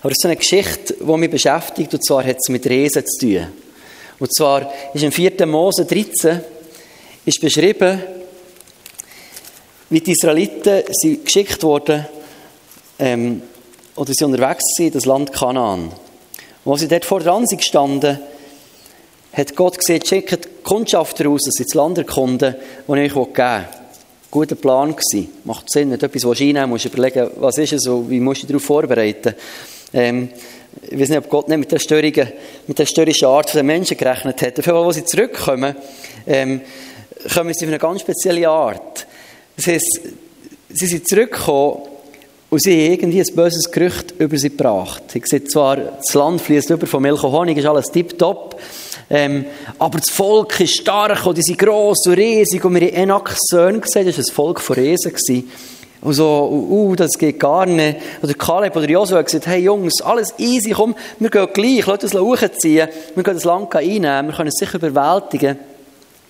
Aber 0.00 0.12
es 0.12 0.18
ist 0.18 0.22
so 0.22 0.28
eine 0.28 0.36
Geschichte, 0.36 0.94
die 0.94 1.16
mich 1.16 1.28
beschäftigt, 1.28 1.92
und 1.92 2.06
zwar 2.06 2.24
hat 2.24 2.36
es 2.38 2.48
mit 2.50 2.64
Riesen 2.66 3.04
zu 3.04 3.18
tun. 3.18 3.48
Und 4.20 4.32
zwar 4.32 4.72
ist 4.94 5.02
im 5.02 5.10
4. 5.10 5.44
Mose 5.44 5.86
13 5.86 6.40
ist 7.24 7.40
beschrieben, 7.40 8.00
wie 9.90 10.00
die 10.00 10.12
Israeliten 10.12 10.84
sind 10.92 11.24
geschickt 11.24 11.64
wurden, 11.64 12.06
ähm, 13.00 13.42
oder 13.96 14.12
sie 14.14 14.24
unterwegs 14.24 14.62
sind, 14.76 14.94
das 14.94 15.04
Land 15.04 15.32
Kanaan. 15.32 15.90
Und 16.64 16.72
als 16.72 16.80
sie 16.80 16.86
dort 16.86 17.04
vor 17.04 17.18
dran 17.18 17.44
sind 17.48 17.58
gestanden, 17.58 18.20
hat 19.32 19.56
Gott 19.56 19.78
gesagt, 19.78 20.06
schickt 20.06 20.62
Kundschafter 20.62 21.24
raus, 21.24 21.42
dass 21.44 21.54
sie 21.54 21.64
das 21.64 21.74
Land 21.74 21.98
erkunden, 21.98 22.54
das 22.86 22.96
ich 22.96 23.16
euch 23.16 23.34
geben 23.34 23.36
will. 23.36 23.64
Guter 24.30 24.54
Plan 24.54 24.94
gewesen. 24.94 25.32
Macht 25.42 25.72
Sinn, 25.72 25.90
wenn 25.90 25.98
du 25.98 26.06
etwas 26.06 26.40
einnehmen 26.40 26.68
musst, 26.68 26.84
überlegen, 26.84 27.30
was 27.38 27.58
ist 27.58 27.72
es 27.72 27.86
und 27.88 28.08
wie 28.08 28.20
musst 28.20 28.42
du 28.42 28.46
dich 28.46 28.54
darauf 28.54 28.64
vorbereiten. 28.64 29.34
Ähm, 29.92 30.30
ich 30.82 30.98
weiß 30.98 31.08
nicht, 31.08 31.18
ob 31.18 31.28
Gott 31.28 31.48
nicht 31.48 31.58
mit 31.58 31.72
der, 31.72 31.78
störrigen, 31.78 32.28
mit 32.66 32.78
der 32.78 32.86
störrischen 32.86 33.28
Art 33.28 33.54
der 33.54 33.62
Menschen 33.62 33.96
gerechnet 33.96 34.40
hat. 34.42 34.58
Dafür, 34.58 34.74
als 34.74 34.96
sie 34.96 35.04
zurückkommen, 35.04 35.74
ähm, 36.26 36.60
kommen 37.34 37.52
sie 37.54 37.64
auf 37.64 37.70
eine 37.70 37.78
ganz 37.78 38.00
spezielle 38.02 38.48
Art. 38.48 39.06
Das 39.56 39.66
heisst, 39.66 40.00
sie 40.68 40.86
sind 40.86 41.08
zurückgekommen 41.08 41.82
und 42.50 42.62
sie 42.62 42.72
haben 42.72 42.92
irgendwie 42.92 43.20
ein 43.20 43.34
böses 43.34 43.70
Gerücht 43.70 44.14
über 44.18 44.36
sie 44.36 44.50
gebracht. 44.50 45.02
Ich 45.14 45.26
sehe 45.26 45.44
zwar, 45.44 45.76
das 45.76 46.14
Land 46.14 46.40
fließt 46.40 46.70
über 46.70 46.86
von 46.86 47.02
Milch 47.02 47.22
und 47.22 47.32
Honig, 47.32 47.58
ist 47.58 47.66
alles 47.66 47.90
tipptopp, 47.90 48.60
ähm, 49.10 49.46
aber 49.78 49.98
das 49.98 50.10
Volk 50.10 50.60
ist 50.60 50.76
stark 50.76 51.26
und 51.26 51.36
die 51.36 51.42
sind 51.42 51.58
gross 51.58 52.06
und 52.06 52.14
riesig 52.14 52.64
und 52.64 52.74
wir 52.74 52.86
haben 52.86 52.94
Enaks 52.94 53.38
Söhne 53.48 53.80
gesehen, 53.80 54.06
das 54.06 54.16
war 54.18 54.24
ein 54.24 54.34
Volk 54.34 54.60
von 54.60 54.76
Riesen. 54.76 55.12
Gewesen. 55.12 55.50
Und 56.00 56.12
so, 56.12 56.48
uh, 56.70 56.94
das 56.94 57.18
geht 57.18 57.40
gar 57.40 57.66
nicht. 57.66 57.98
Oder 58.22 58.34
Kaleb 58.34 58.76
oder 58.76 58.88
Joshua 58.88 59.18
hat 59.18 59.26
gesagt, 59.26 59.46
hey 59.46 59.62
Jungs, 59.62 60.00
alles 60.00 60.32
easy, 60.38 60.70
komm, 60.70 60.94
wir 61.18 61.30
gehen 61.30 61.48
gleich, 61.52 61.86
lass 61.86 62.04
uns 62.04 62.14
hochziehen, 62.14 62.88
wir 63.14 63.24
gehen 63.24 63.34
das 63.34 63.44
Land 63.44 63.74
einnehmen, 63.74 64.28
wir 64.28 64.34
können 64.34 64.48
es 64.48 64.58
sicher 64.58 64.76
überwältigen. 64.76 65.58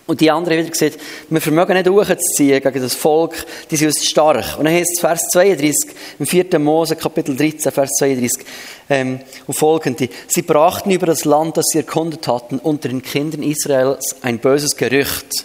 Und 0.06 0.22
die 0.22 0.30
anderen 0.30 0.56
wieder 0.56 0.70
gesagt, 0.70 0.98
wir 1.28 1.40
vermögen 1.42 1.74
nicht 1.74 1.86
hochzuziehen 1.86 2.62
gegen 2.62 2.80
das 2.80 2.94
Volk, 2.94 3.44
die 3.70 3.76
sind 3.76 3.88
uns 3.88 4.06
stark. 4.06 4.58
Und 4.58 4.64
dann 4.64 4.72
heißt 4.72 4.92
es 4.94 5.00
Vers 5.00 5.28
32, 5.32 5.74
im 6.18 6.26
4. 6.26 6.58
Mose, 6.58 6.96
Kapitel 6.96 7.36
13, 7.36 7.70
Vers 7.70 7.90
32, 7.98 8.46
ähm, 8.88 9.20
und 9.46 9.54
folgende. 9.54 10.08
Sie 10.28 10.40
brachten 10.40 10.90
über 10.90 11.04
das 11.04 11.26
Land, 11.26 11.58
das 11.58 11.66
sie 11.72 11.80
erkundet 11.80 12.26
hatten, 12.26 12.58
unter 12.58 12.88
den 12.88 13.02
Kindern 13.02 13.42
Israels 13.42 14.16
ein 14.22 14.38
böses 14.38 14.76
Gerücht. 14.78 15.44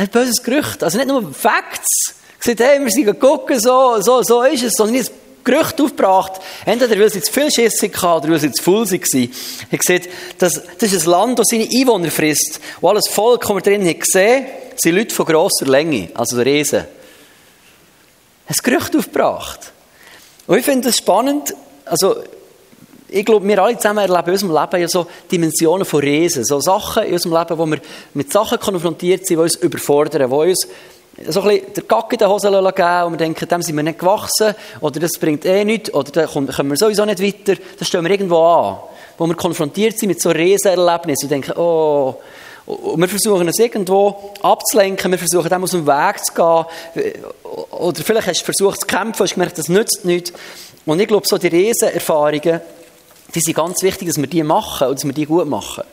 Ein 0.00 0.08
böses 0.08 0.42
Gerücht. 0.42 0.82
Also 0.82 0.96
nicht 0.96 1.08
nur 1.08 1.30
Facts. 1.34 2.14
Gesagt, 2.38 2.60
hey, 2.60 2.82
wir 2.82 2.90
sind 2.90 3.20
gucken, 3.20 3.60
so, 3.60 4.00
so, 4.00 4.22
so 4.22 4.42
ist 4.44 4.62
es, 4.62 4.72
sondern 4.72 4.96
ein 4.96 5.06
Gerücht 5.44 5.78
aufgebracht. 5.78 6.40
Entweder 6.64 6.98
weil 6.98 7.10
sie 7.10 7.20
zu 7.20 7.30
viel 7.30 7.50
Schiss 7.50 7.82
hatten 7.82 8.06
oder 8.06 8.30
weil 8.30 8.38
sie 8.38 8.50
zu 8.50 8.62
voll 8.62 8.90
waren. 8.90 9.30
Er 9.70 9.78
gesagt, 9.78 10.08
das, 10.38 10.62
das 10.78 10.92
ist 10.94 11.06
ein 11.06 11.10
Land, 11.10 11.38
das 11.38 11.48
seine 11.48 11.68
Einwohner 11.70 12.10
frisst. 12.10 12.60
Und 12.80 12.88
alles 12.88 13.08
Volk, 13.08 13.42
das 13.42 13.50
wir 13.50 13.60
drin 13.60 13.86
haben 13.86 13.98
gesehen, 13.98 14.46
sind 14.74 14.96
Leute 14.96 15.14
von 15.14 15.26
grosser 15.26 15.66
Länge, 15.66 16.08
also 16.14 16.40
Riesen. 16.40 16.86
Ein 18.46 18.56
Gerücht 18.62 18.96
aufgebracht. 18.96 19.70
Und 20.46 20.56
ich 20.56 20.64
finde 20.64 20.88
das 20.88 20.96
spannend, 20.96 21.54
also, 21.84 22.24
ich 23.10 23.24
glaube, 23.24 23.46
wir 23.46 23.62
alle 23.62 23.76
zusammen 23.76 23.98
erleben 23.98 24.26
in 24.26 24.32
unserem 24.32 24.52
Leben 24.52 24.80
ja 24.80 24.88
so 24.88 25.06
Dimensionen 25.30 25.84
von 25.84 26.00
Riesen. 26.00 26.44
So 26.44 26.60
Sachen 26.60 27.04
in 27.04 27.12
unserem 27.14 27.36
Leben, 27.36 27.58
wo 27.58 27.66
wir 27.66 27.80
mit 28.14 28.32
Sachen 28.32 28.58
konfrontiert 28.58 29.26
sind, 29.26 29.38
die 29.38 29.42
uns 29.42 29.56
überfordern, 29.56 30.30
die 30.30 30.36
uns 30.36 30.68
so 31.28 31.42
ein 31.42 31.48
bisschen 31.48 31.74
der 31.74 31.82
Gack 31.84 32.12
in 32.12 32.18
den 32.18 32.28
Hosen 32.28 32.52
geben 32.52 33.04
und 33.04 33.12
wir 33.12 33.18
denken, 33.18 33.48
dem 33.48 33.62
sind 33.62 33.76
wir 33.76 33.82
nicht 33.82 33.98
gewachsen 33.98 34.54
oder 34.80 35.00
das 35.00 35.12
bringt 35.18 35.44
eh 35.44 35.64
nichts 35.64 35.92
oder 35.92 36.10
da 36.10 36.26
kommen 36.26 36.70
wir 36.70 36.76
sowieso 36.76 37.04
nicht 37.04 37.22
weiter. 37.22 37.60
Das 37.78 37.88
stellen 37.88 38.04
wir 38.04 38.10
irgendwo 38.10 38.38
an. 38.38 38.76
Wo 39.18 39.26
wir 39.26 39.34
konfrontiert 39.34 39.98
sind 39.98 40.08
mit 40.08 40.22
so 40.22 40.30
Riesenerlebnissen 40.30 41.26
und 41.26 41.30
denken, 41.30 41.52
oh, 41.58 42.16
und 42.66 43.00
wir 43.00 43.08
versuchen 43.08 43.48
es 43.48 43.58
irgendwo 43.58 44.32
abzulenken, 44.42 45.10
wir 45.10 45.18
versuchen 45.18 45.48
dem 45.48 45.64
aus 45.64 45.72
dem 45.72 45.86
Weg 45.86 46.24
zu 46.24 46.32
gehen. 46.32 47.14
Oder 47.70 48.02
vielleicht 48.02 48.28
hast 48.28 48.40
du 48.40 48.44
versucht 48.44 48.80
zu 48.80 48.86
kämpfen, 48.86 49.24
hast 49.24 49.34
gemerkt, 49.34 49.58
das 49.58 49.68
nützt 49.68 50.04
nichts. 50.04 50.32
Und 50.86 51.00
ich 51.00 51.08
glaube, 51.08 51.26
so 51.26 51.36
die 51.36 51.48
Riesenerfahrungen, 51.48 52.60
die 53.34 53.40
sind 53.40 53.54
ganz 53.54 53.82
wichtig, 53.82 54.08
dass 54.08 54.16
wir 54.16 54.26
die 54.26 54.42
machen 54.42 54.88
und 54.88 54.98
dass 54.98 55.04
wir 55.04 55.12
die 55.12 55.26
gut 55.26 55.48
machen. 55.48 55.84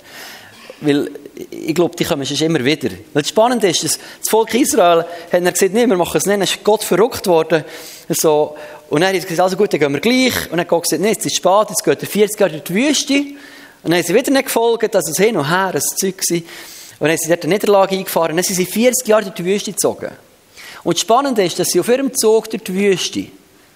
Weil 0.81 1.09
ich 1.49 1.73
glaube, 1.73 1.95
die 1.95 2.03
kommen 2.03 2.25
schon 2.25 2.37
immer 2.37 2.63
wieder. 2.63 2.89
Weil 3.13 3.23
das 3.23 3.29
Spannende 3.29 3.67
ist, 3.69 3.83
dass 3.83 3.99
das 4.19 4.29
Volk 4.29 4.53
Israel 4.53 5.05
hat 5.31 5.53
gesagt, 5.53 5.73
nee, 5.73 5.87
wir 5.87 5.97
machen 5.97 6.17
es 6.17 6.25
nicht, 6.25 6.33
dann 6.33 6.41
ist 6.41 6.63
Gott 6.63 6.83
verrückt 6.83 7.27
worden. 7.27 7.63
So. 8.09 8.55
Und 8.89 9.01
dann 9.01 9.09
hat 9.09 9.15
er 9.15 9.21
gesagt, 9.21 9.39
also 9.39 9.57
gut, 9.57 9.73
dann 9.73 9.79
gehen 9.79 9.93
wir 9.93 9.99
gleich. 9.99 10.45
Und 10.45 10.51
dann 10.51 10.61
hat 10.61 10.67
Gott 10.67 10.83
gesagt, 10.83 11.01
nee, 11.01 11.09
jetzt 11.09 11.25
ist 11.25 11.33
es 11.33 11.37
spät, 11.37 11.69
jetzt 11.69 11.83
geht 11.83 12.01
er 12.01 12.07
40 12.07 12.39
Jahre 12.39 12.55
in 12.55 12.63
die 12.63 12.73
Wüste. 12.73 13.13
Und 13.13 13.35
dann 13.83 13.93
haben 13.95 14.03
sie 14.03 14.13
wieder 14.13 14.31
nicht 14.31 14.45
gefolgt, 14.45 14.93
dass 14.93 15.09
es 15.09 15.17
hin 15.17 15.37
und 15.37 15.49
her 15.49 15.71
ein 15.73 15.81
Zeug 15.81 16.15
war. 16.29 16.37
Und 16.37 16.43
dann 16.99 17.09
haben 17.09 17.17
sie 17.17 17.29
dort 17.29 17.43
eine 17.43 17.53
Niederlage 17.53 17.95
eingefahren. 17.95 18.31
Und 18.31 18.37
dann 18.37 18.43
sind 18.43 18.55
sie 18.55 18.65
40 18.65 19.07
Jahre 19.07 19.23
durch 19.23 19.35
die 19.35 19.45
Wüste 19.45 19.71
gezogen. 19.71 20.11
Und 20.83 20.95
das 20.95 21.01
Spannende 21.01 21.43
ist, 21.43 21.59
dass 21.59 21.67
sie 21.69 21.79
auf 21.79 21.89
ihrem 21.89 22.13
Zug 22.15 22.49
durch 22.49 22.63
die 22.63 22.73
Wüste, 22.73 23.25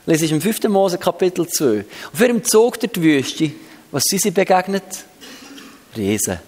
lese 0.06 0.26
ich 0.26 0.32
im 0.32 0.42
5. 0.42 0.64
Mose 0.64 0.98
Kapitel 0.98 1.48
2, 1.48 1.86
auf 2.14 2.22
ihrem 2.22 2.44
Zug 2.44 2.80
durch 2.80 2.92
die 2.92 3.02
Wüste, 3.02 3.52
was 3.92 4.04
sind 4.04 4.22
sie 4.22 4.32
begegnet? 4.32 4.84
Riesen. 5.96 6.40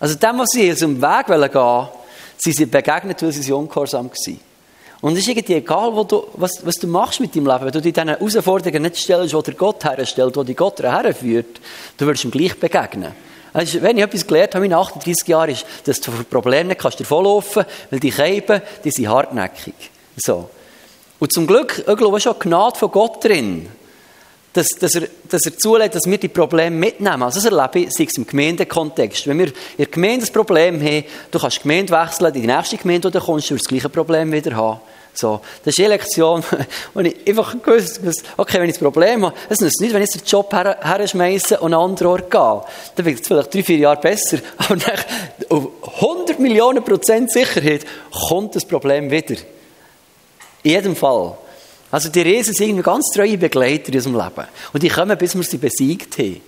Also 0.00 0.14
dem, 0.14 0.38
was 0.38 0.50
sie 0.50 0.70
aus 0.70 0.78
dem 0.78 1.00
Weg 1.00 1.26
gehen 1.26 1.40
wollten, 1.40 1.88
sind 2.38 2.56
sie 2.56 2.66
begegnet, 2.66 3.22
weil 3.22 3.32
sie 3.32 3.52
ungehorsam 3.52 4.10
waren. 4.10 4.40
Und 5.00 5.12
es 5.12 5.20
ist 5.20 5.28
irgendwie 5.28 5.54
egal, 5.54 5.94
wo 5.94 6.02
du, 6.02 6.26
was, 6.34 6.64
was, 6.64 6.76
du 6.76 6.88
machst 6.88 7.20
mit 7.20 7.34
deinem 7.34 7.46
Leben. 7.46 7.66
Wenn 7.66 7.72
du 7.72 7.80
dich 7.80 7.92
diesen 7.92 8.08
Herausforderungen 8.08 8.82
nicht 8.82 8.96
stellst, 8.96 9.32
wo 9.32 9.42
der 9.42 9.54
Gott 9.54 9.84
herstellt, 9.84 10.36
wo 10.36 10.42
die 10.42 10.54
Gott 10.54 10.80
herführt, 10.80 11.60
du 11.96 12.06
wirst 12.06 12.24
ihm 12.24 12.32
gleich 12.32 12.58
begegnen. 12.58 13.12
Also, 13.52 13.80
wenn 13.80 13.96
ich 13.96 14.02
etwas 14.02 14.26
gelernt 14.26 14.54
habe 14.54 14.66
in 14.66 14.72
38 14.72 15.26
Jahren, 15.28 15.50
ist, 15.50 15.64
dass 15.84 16.00
du 16.00 16.10
vor 16.10 16.24
Problemen 16.24 16.68
nicht 16.68 16.80
kannst 16.80 17.00
davonlaufen 17.00 17.64
weil 17.90 18.00
die 18.00 18.10
Käben, 18.10 18.60
die 18.84 18.90
sind 18.90 19.08
hartnäckig. 19.08 19.74
So. 20.16 20.50
Und 21.18 21.32
zum 21.32 21.46
Glück, 21.46 21.84
ich 21.86 21.96
glaube, 21.96 22.16
ist 22.18 22.28
auch 22.28 22.38
Gnade 22.38 22.78
von 22.78 22.90
Gott 22.90 23.24
drin 23.24 23.68
dass, 24.58 24.68
dass, 24.70 24.94
er, 24.94 25.08
dass 25.28 25.46
er 25.46 25.56
zulässt, 25.56 25.94
dass 25.94 26.06
wir 26.06 26.18
die 26.18 26.28
Probleme 26.28 26.74
mitnehmen. 26.74 27.22
Also 27.22 27.40
das 27.40 27.52
erlebe 27.52 27.80
ich, 27.80 27.92
sei 27.92 28.04
es 28.04 28.16
im 28.16 28.26
Gemeindekontext. 28.26 29.26
Wenn 29.26 29.38
wir 29.38 29.46
in 29.46 29.52
der 29.78 29.86
Gemeinde 29.86 30.26
ein 30.26 30.32
Problem 30.32 30.80
haben, 30.80 31.04
du 31.30 31.38
kannst 31.38 31.58
die 31.58 31.62
Gemeinde 31.62 31.92
wechseln, 31.92 32.34
in 32.34 32.42
die 32.42 32.46
nächste 32.46 32.76
Gemeinde, 32.76 33.10
du 33.10 33.20
kommst, 33.20 33.50
du 33.50 33.56
das 33.56 33.66
gleiche 33.66 33.88
Problem 33.88 34.32
wieder 34.32 34.56
haben. 34.56 34.80
So, 35.14 35.40
das 35.64 35.74
ist 35.74 35.80
eine 35.80 35.94
Lektion, 35.94 36.44
wo 36.94 37.00
ich 37.00 37.16
einfach 37.26 37.60
gewusst 37.60 38.00
okay, 38.36 38.60
wenn 38.60 38.68
ich 38.68 38.76
das 38.76 38.82
Problem 38.82 39.26
habe, 39.26 39.34
es 39.48 39.60
nützt 39.60 39.80
nicht, 39.80 39.92
wenn 39.92 40.02
ich 40.02 40.10
den 40.10 40.22
Job 40.24 40.52
her, 40.52 40.78
herschmeiße 40.80 41.58
und 41.58 41.74
an 41.74 41.80
einen 41.80 41.90
anderen 41.90 42.08
Ort 42.08 42.30
gehe. 42.30 42.62
Dann 42.94 43.06
wird 43.06 43.20
es 43.20 43.26
vielleicht 43.26 43.52
drei, 43.52 43.62
vier 43.62 43.78
Jahre 43.78 44.00
besser. 44.00 44.38
Aber 44.58 44.76
nach 44.76 45.04
100 46.00 46.38
Millionen 46.38 46.84
Prozent 46.84 47.32
Sicherheit 47.32 47.84
kommt 48.28 48.54
das 48.54 48.64
Problem 48.64 49.10
wieder. 49.10 49.36
In 50.62 50.70
jedem 50.70 50.96
Fall. 50.96 51.36
Also 51.90 52.08
die 52.10 52.20
Riesen 52.20 52.52
sind 52.52 52.68
irgendwie 52.68 52.82
ganz 52.82 53.06
treue 53.14 53.38
Begleiter 53.38 53.88
in 53.88 53.94
unserem 53.94 54.16
Leben. 54.16 54.48
Und 54.72 54.82
die 54.82 54.88
kommen, 54.88 55.16
bis 55.16 55.34
wir 55.34 55.42
sie 55.42 55.58
besiegt 55.58 56.18
haben. 56.18 56.40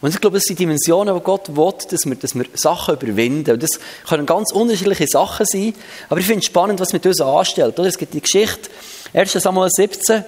Und 0.00 0.14
ich 0.14 0.20
glaube, 0.20 0.36
das 0.36 0.44
sind 0.44 0.58
Dimensionen, 0.58 1.14
wo 1.14 1.20
Gott 1.20 1.56
will, 1.56 1.72
dass 1.90 2.06
wir, 2.06 2.14
dass 2.14 2.34
wir 2.34 2.44
Sachen 2.54 2.94
überwinden. 2.94 3.52
Und 3.52 3.62
das 3.62 3.80
können 4.08 4.26
ganz 4.26 4.52
unterschiedliche 4.52 5.08
Sachen 5.08 5.44
sein. 5.44 5.74
Aber 6.08 6.20
ich 6.20 6.26
finde 6.26 6.40
es 6.40 6.46
spannend, 6.46 6.78
was 6.78 6.92
mit 6.92 7.04
uns 7.04 7.20
anstellt. 7.20 7.78
Es 7.80 7.98
gibt 7.98 8.14
die 8.14 8.20
Geschichte, 8.20 8.70
1. 9.12 9.32
Samuel 9.32 9.70
17, 9.70 10.24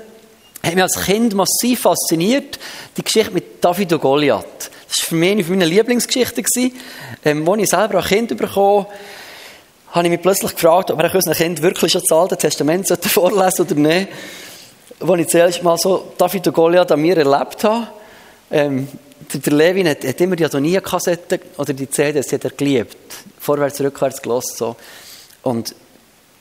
hat 0.62 0.75
mich 0.75 0.82
als 0.82 1.04
Kind 1.04 1.34
massiv 1.34 1.80
fasziniert, 1.80 2.59
die 2.97 3.03
Geschichte 3.03 3.32
mit 3.32 3.64
David 3.64 3.92
und 3.92 4.00
Goliath. 4.00 4.70
Das 4.88 4.98
war 4.98 5.06
für 5.09 5.14
mich 5.14 5.30
eine 5.30 5.44
meiner 5.44 5.66
Lieblingsgeschichten. 5.66 6.44
Ähm, 7.25 7.48
als 7.48 7.62
ich 7.62 7.70
selber 7.70 7.98
ein 7.98 8.04
Kind 8.04 8.36
bekommen 8.36 8.86
habe 8.86 8.86
ich 10.04 10.10
mich 10.10 10.22
plötzlich 10.22 10.54
gefragt, 10.54 10.90
ob 10.90 10.98
wir 10.98 11.14
unseren 11.14 11.34
Kind 11.34 11.62
wirklich 11.62 11.92
schon 11.92 12.02
das 12.02 12.16
Alte 12.16 12.36
Testament 12.36 12.86
vorlesen 13.02 13.62
oder 13.62 13.74
nicht. 13.74 14.08
Als 15.00 15.20
ich 15.20 15.28
zuerst 15.28 15.62
mal 15.62 15.78
so 15.78 16.12
David 16.16 16.46
und 16.46 16.52
Goliath 16.52 16.92
an 16.92 17.00
mir 17.00 17.16
erlebt 17.16 17.65
habe, 17.65 17.88
ähm, 18.50 18.86
der, 19.32 19.41
der 19.41 19.53
Levin 19.53 19.88
hat, 19.88 20.04
hat 20.04 20.20
immer 20.20 20.36
die 20.36 20.44
Adonia-Kassetten 20.44 21.41
oder 21.56 21.72
die 21.72 21.88
CDs, 21.88 22.32
hat 22.32 22.44
er 22.44 22.50
geliebt. 22.50 22.97
Vorwärts, 23.38 23.80
rückwärts 23.80 24.20
gelost 24.20 24.56
so. 24.56 24.76
Und 25.42 25.74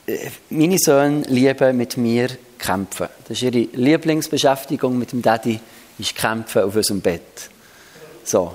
äh, 0.06 0.30
meine 0.50 0.78
Söhne 0.78 1.22
lieben 1.28 1.76
mit 1.76 1.96
mir 1.96 2.28
kämpfen. 2.58 3.08
Das 3.26 3.38
ist 3.38 3.42
ihre 3.42 3.68
Lieblingsbeschäftigung 3.72 4.98
mit 4.98 5.12
dem 5.12 5.22
Daddy, 5.22 5.58
ist 5.98 6.14
kämpfen 6.14 6.62
auf 6.62 6.76
unserem 6.76 7.00
Bett. 7.00 7.50
So. 8.24 8.52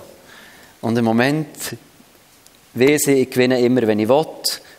Und 0.82 0.98
im 0.98 1.06
Moment, 1.06 1.48
wie 2.74 2.98
sie, 3.00 3.14
ich 3.14 3.30
gewinne 3.30 3.60
immer, 3.60 3.88
wenn 3.88 4.00
ich 4.00 4.10
will. 4.10 4.26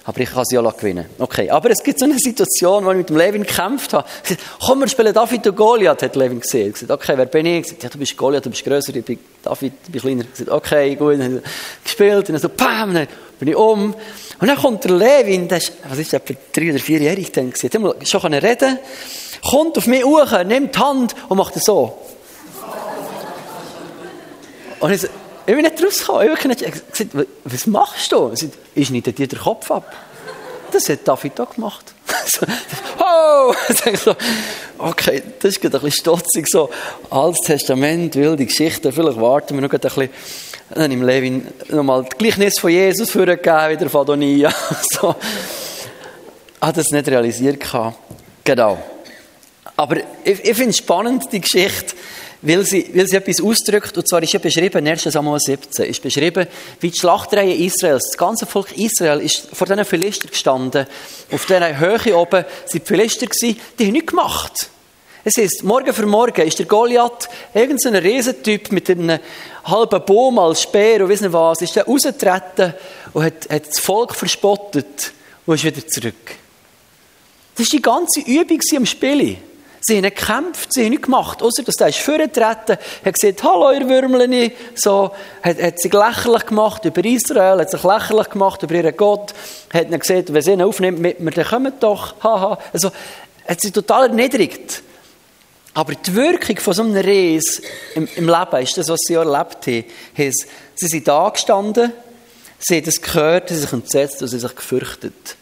Aber 0.07 0.21
ich 0.21 0.31
kann 0.31 0.45
sie 0.45 0.57
auch 0.57 0.77
gewinnen. 0.77 1.07
Okay, 1.19 1.51
aber 1.51 1.71
es 1.71 1.83
gibt 1.83 1.99
so 1.99 2.05
eine 2.05 2.19
Situation, 2.19 2.85
wo 2.85 2.93
ich 2.93 2.97
mit 2.97 3.09
dem 3.09 3.17
Levin 3.17 3.43
gekämpft 3.43 3.93
habe. 3.93 4.09
Gesagt, 4.23 4.41
komm, 4.65 4.81
wir 4.81 4.89
spielen 4.89 5.13
David 5.13 5.47
und 5.49 5.57
Goliath, 5.57 6.03
hat 6.03 6.15
Levin 6.15 6.41
gesehen. 6.41 6.69
Ich 6.69 6.75
gesagt, 6.75 6.93
okay, 6.93 7.15
wer 7.17 7.27
bin 7.27 7.45
ich? 7.45 7.57
Ich 7.57 7.63
gesagt, 7.65 7.83
ja, 7.83 7.89
du 7.89 7.99
bist 7.99 8.17
Goliath, 8.17 8.47
du 8.47 8.51
bist 8.51 8.65
grösser, 8.65 8.95
ich 8.95 9.05
bin 9.05 9.19
David, 9.43 9.73
ich 9.85 9.93
bin 9.93 10.01
kleiner. 10.01 10.23
Ich 10.23 10.31
gesagt, 10.31 10.51
okay, 10.51 10.95
gut. 10.95 11.19
Dann 11.19 11.43
gespielt, 11.83 12.29
und 12.29 12.29
dann 12.29 12.39
so, 12.39 12.49
bam, 12.49 12.95
dann 12.95 13.09
bin 13.41 13.49
ich 13.49 13.57
um. 13.57 13.95
Und 14.39 14.49
dann 14.49 14.57
kommt 14.57 14.85
der 14.85 14.93
Levin, 14.93 15.49
der 15.49 15.59
ist, 15.59 15.73
was 15.89 15.99
ist 15.99 16.13
der, 16.13 16.21
etwa 16.21 16.35
drei 16.53 16.71
oder 16.71 16.79
vierjährig 16.79 17.33
dann 17.33 17.51
gewesen, 17.51 17.85
hat 17.85 18.09
schon 18.09 18.33
reden 18.33 18.79
kommt 19.51 19.79
auf 19.79 19.87
mich 19.87 20.05
hoch, 20.05 20.33
nimmt 20.45 20.75
die 20.75 20.79
Hand 20.79 21.15
und 21.29 21.37
macht 21.37 21.57
es 21.57 21.65
so. 21.65 21.99
Und 24.81 24.93
ich, 24.93 25.09
ich 25.47 25.55
bin 25.55 25.63
nicht 25.63 25.83
rausgekommen. 25.83 26.27
Ich 26.27 26.67
habe 26.67 26.81
gesagt, 26.91 27.29
was 27.45 27.67
machst 27.67 28.13
du? 28.13 28.33
Ich 28.33 28.41
sagte, 28.41 28.59
ist 28.75 28.91
nicht 28.91 29.19
dir 29.19 29.29
der 29.29 29.39
Kopf 29.39 29.71
ab? 29.71 29.93
Das 30.73 30.89
hat 30.89 31.07
David 31.07 31.41
auch 31.41 31.55
gemacht. 31.55 31.95
oh! 32.99 33.55
okay, 34.79 35.23
das 35.39 35.57
ist 35.57 35.65
ein 35.65 35.71
bisschen 35.71 35.93
stotzig. 35.93 36.49
So, 36.49 36.69
Altes 37.11 37.41
Testament, 37.43 38.17
wilde 38.17 38.45
Geschichten. 38.45 38.93
Vielleicht 38.93 39.21
warten 39.21 39.55
wir 39.55 39.63
noch 39.63 39.73
ein 39.73 39.81
bisschen. 39.81 40.11
Dann 40.71 40.83
habe 40.83 40.95
ich 40.95 41.01
Levin 41.01 41.47
nochmal 41.69 42.03
das 42.03 42.19
Gleichnis 42.19 42.59
von 42.59 42.71
Jesus 42.71 43.11
vorgegeben, 43.11 43.71
wieder 43.71 43.89
von 43.89 44.01
Adonia. 44.01 44.53
so. 44.91 45.15
Hat 46.61 46.77
das 46.77 46.91
nicht 46.91 47.09
realisiert. 47.09 47.65
Genau. 48.43 48.96
Aber 49.77 49.97
ich, 50.25 50.45
ich 50.45 50.57
finde 50.57 50.71
es 50.71 50.79
spannend, 50.79 51.33
die 51.33 51.41
Geschichte 51.41 51.95
weil 52.43 52.65
sie, 52.65 52.91
weil 52.95 53.07
sie 53.07 53.17
etwas 53.17 53.41
ausdrückt, 53.41 53.97
und 53.97 54.09
zwar 54.09 54.23
ist 54.23 54.33
ja 54.33 54.39
beschrieben, 54.39 54.87
1. 54.87 55.03
Samuel 55.03 55.41
17, 55.41 55.87
ist 55.87 56.03
beschrieben, 56.03 56.47
wie 56.81 56.91
die 56.91 56.99
Schlachtreihe 56.99 57.55
Israels, 57.55 58.05
das 58.11 58.19
ganze 58.19 58.47
Volk 58.47 58.77
Israel 58.77 59.21
ist 59.21 59.49
vor 59.53 59.67
diesen 59.67 59.85
Philister 59.85 60.29
gestanden. 60.29 60.87
Auf 61.33 61.47
dieser 61.47 61.79
Höhe 61.79 62.17
oben 62.17 62.45
sind 62.67 62.85
die 62.85 62.87
Philister 62.87 63.27
gewesen, 63.27 63.59
die 63.79 63.87
haben 63.87 63.93
nichts 63.93 64.11
gemacht. 64.11 64.71
Es 65.25 65.37
ist, 65.39 65.65
morgen 65.65 65.93
für 65.93 66.07
morgen 66.07 66.47
ist 66.47 66.59
der 66.59 66.67
Goliath, 66.67 67.29
irgendein 67.53 67.97
Riesentyp 67.97 68.71
mit 68.71 68.89
einem 68.89 69.19
halben 69.65 70.05
Baum 70.05 70.39
als 70.39 70.63
Speer 70.63 71.03
und 71.03 71.09
nicht 71.09 71.33
was, 71.33 71.63
ist 71.63 71.75
der 71.75 71.87
rausgetreten 71.87 72.75
und 73.13 73.25
hat, 73.25 73.51
hat 73.51 73.67
das 73.67 73.81
Volk 73.81 74.15
verspottet 74.15 75.13
und 75.45 75.55
ist 75.57 75.65
wieder 75.65 75.85
zurück. 75.85 76.15
Das 77.57 77.67
war 77.67 77.71
die 77.73 77.83
ganze 77.83 78.21
Übung 78.21 78.61
am 78.77 78.87
Spielen. 78.87 79.39
Sie 79.89 79.99
haben 79.99 80.03
gekämpft, 80.03 80.73
sie 80.73 80.83
haben 80.83 80.91
nichts 80.91 81.05
gemacht, 81.05 81.41
außer 81.41 81.63
dass 81.63 81.77
der 81.77 81.87
ist 81.91 82.01
vorgetreten, 82.01 82.77
hat 83.05 83.15
gesagt, 83.15 83.45
hallo 83.45 83.71
ihr 83.71 83.89
Würmleni, 83.89 84.51
so, 84.75 85.13
hat, 85.45 85.63
hat 85.63 85.79
sich 85.79 85.93
lächerlich 85.93 86.47
gemacht 86.47 86.85
über 86.85 87.05
Israel, 87.05 87.61
hat 87.61 87.71
sich 87.71 87.85
lächerlich 87.85 88.29
gemacht 88.31 88.65
über 88.65 88.75
ihren 88.75 88.97
Gott, 88.97 89.33
hat 89.73 89.87
ihnen 89.87 90.01
gesagt, 90.01 90.33
wenn 90.33 90.43
sie 90.43 90.51
ihn 90.51 90.63
aufnimmt 90.63 90.99
mit 90.99 91.21
mir, 91.21 91.31
dann 91.31 91.47
kommt 91.47 91.81
doch, 91.85 92.17
haha. 92.21 92.59
Also, 92.73 92.91
hat 93.47 93.61
sie 93.61 93.71
total 93.71 94.09
erniedrigt. 94.09 94.83
Aber 95.73 95.95
die 95.95 96.15
Wirkung 96.17 96.57
von 96.57 96.75
so 96.75 96.83
einem 96.83 96.97
Reis 96.97 97.63
im, 97.95 98.09
im 98.17 98.27
Leben 98.27 98.63
ist 98.63 98.77
das, 98.77 98.89
was 98.89 98.99
sie 99.07 99.15
erlebt 99.15 99.69
haben. 99.69 99.85
Sie 100.17 100.87
sind 100.89 101.07
da 101.07 101.29
gestanden, 101.29 101.93
sie 102.59 102.79
haben 102.79 102.85
das 102.87 103.01
gehört, 103.01 103.51
sie 103.51 103.55
haben 103.55 103.61
sich 103.61 103.73
entsetzt 103.73 104.21
und 104.21 104.27
sie 104.27 104.41
sich 104.41 104.57
gefürchtet. 104.57 105.37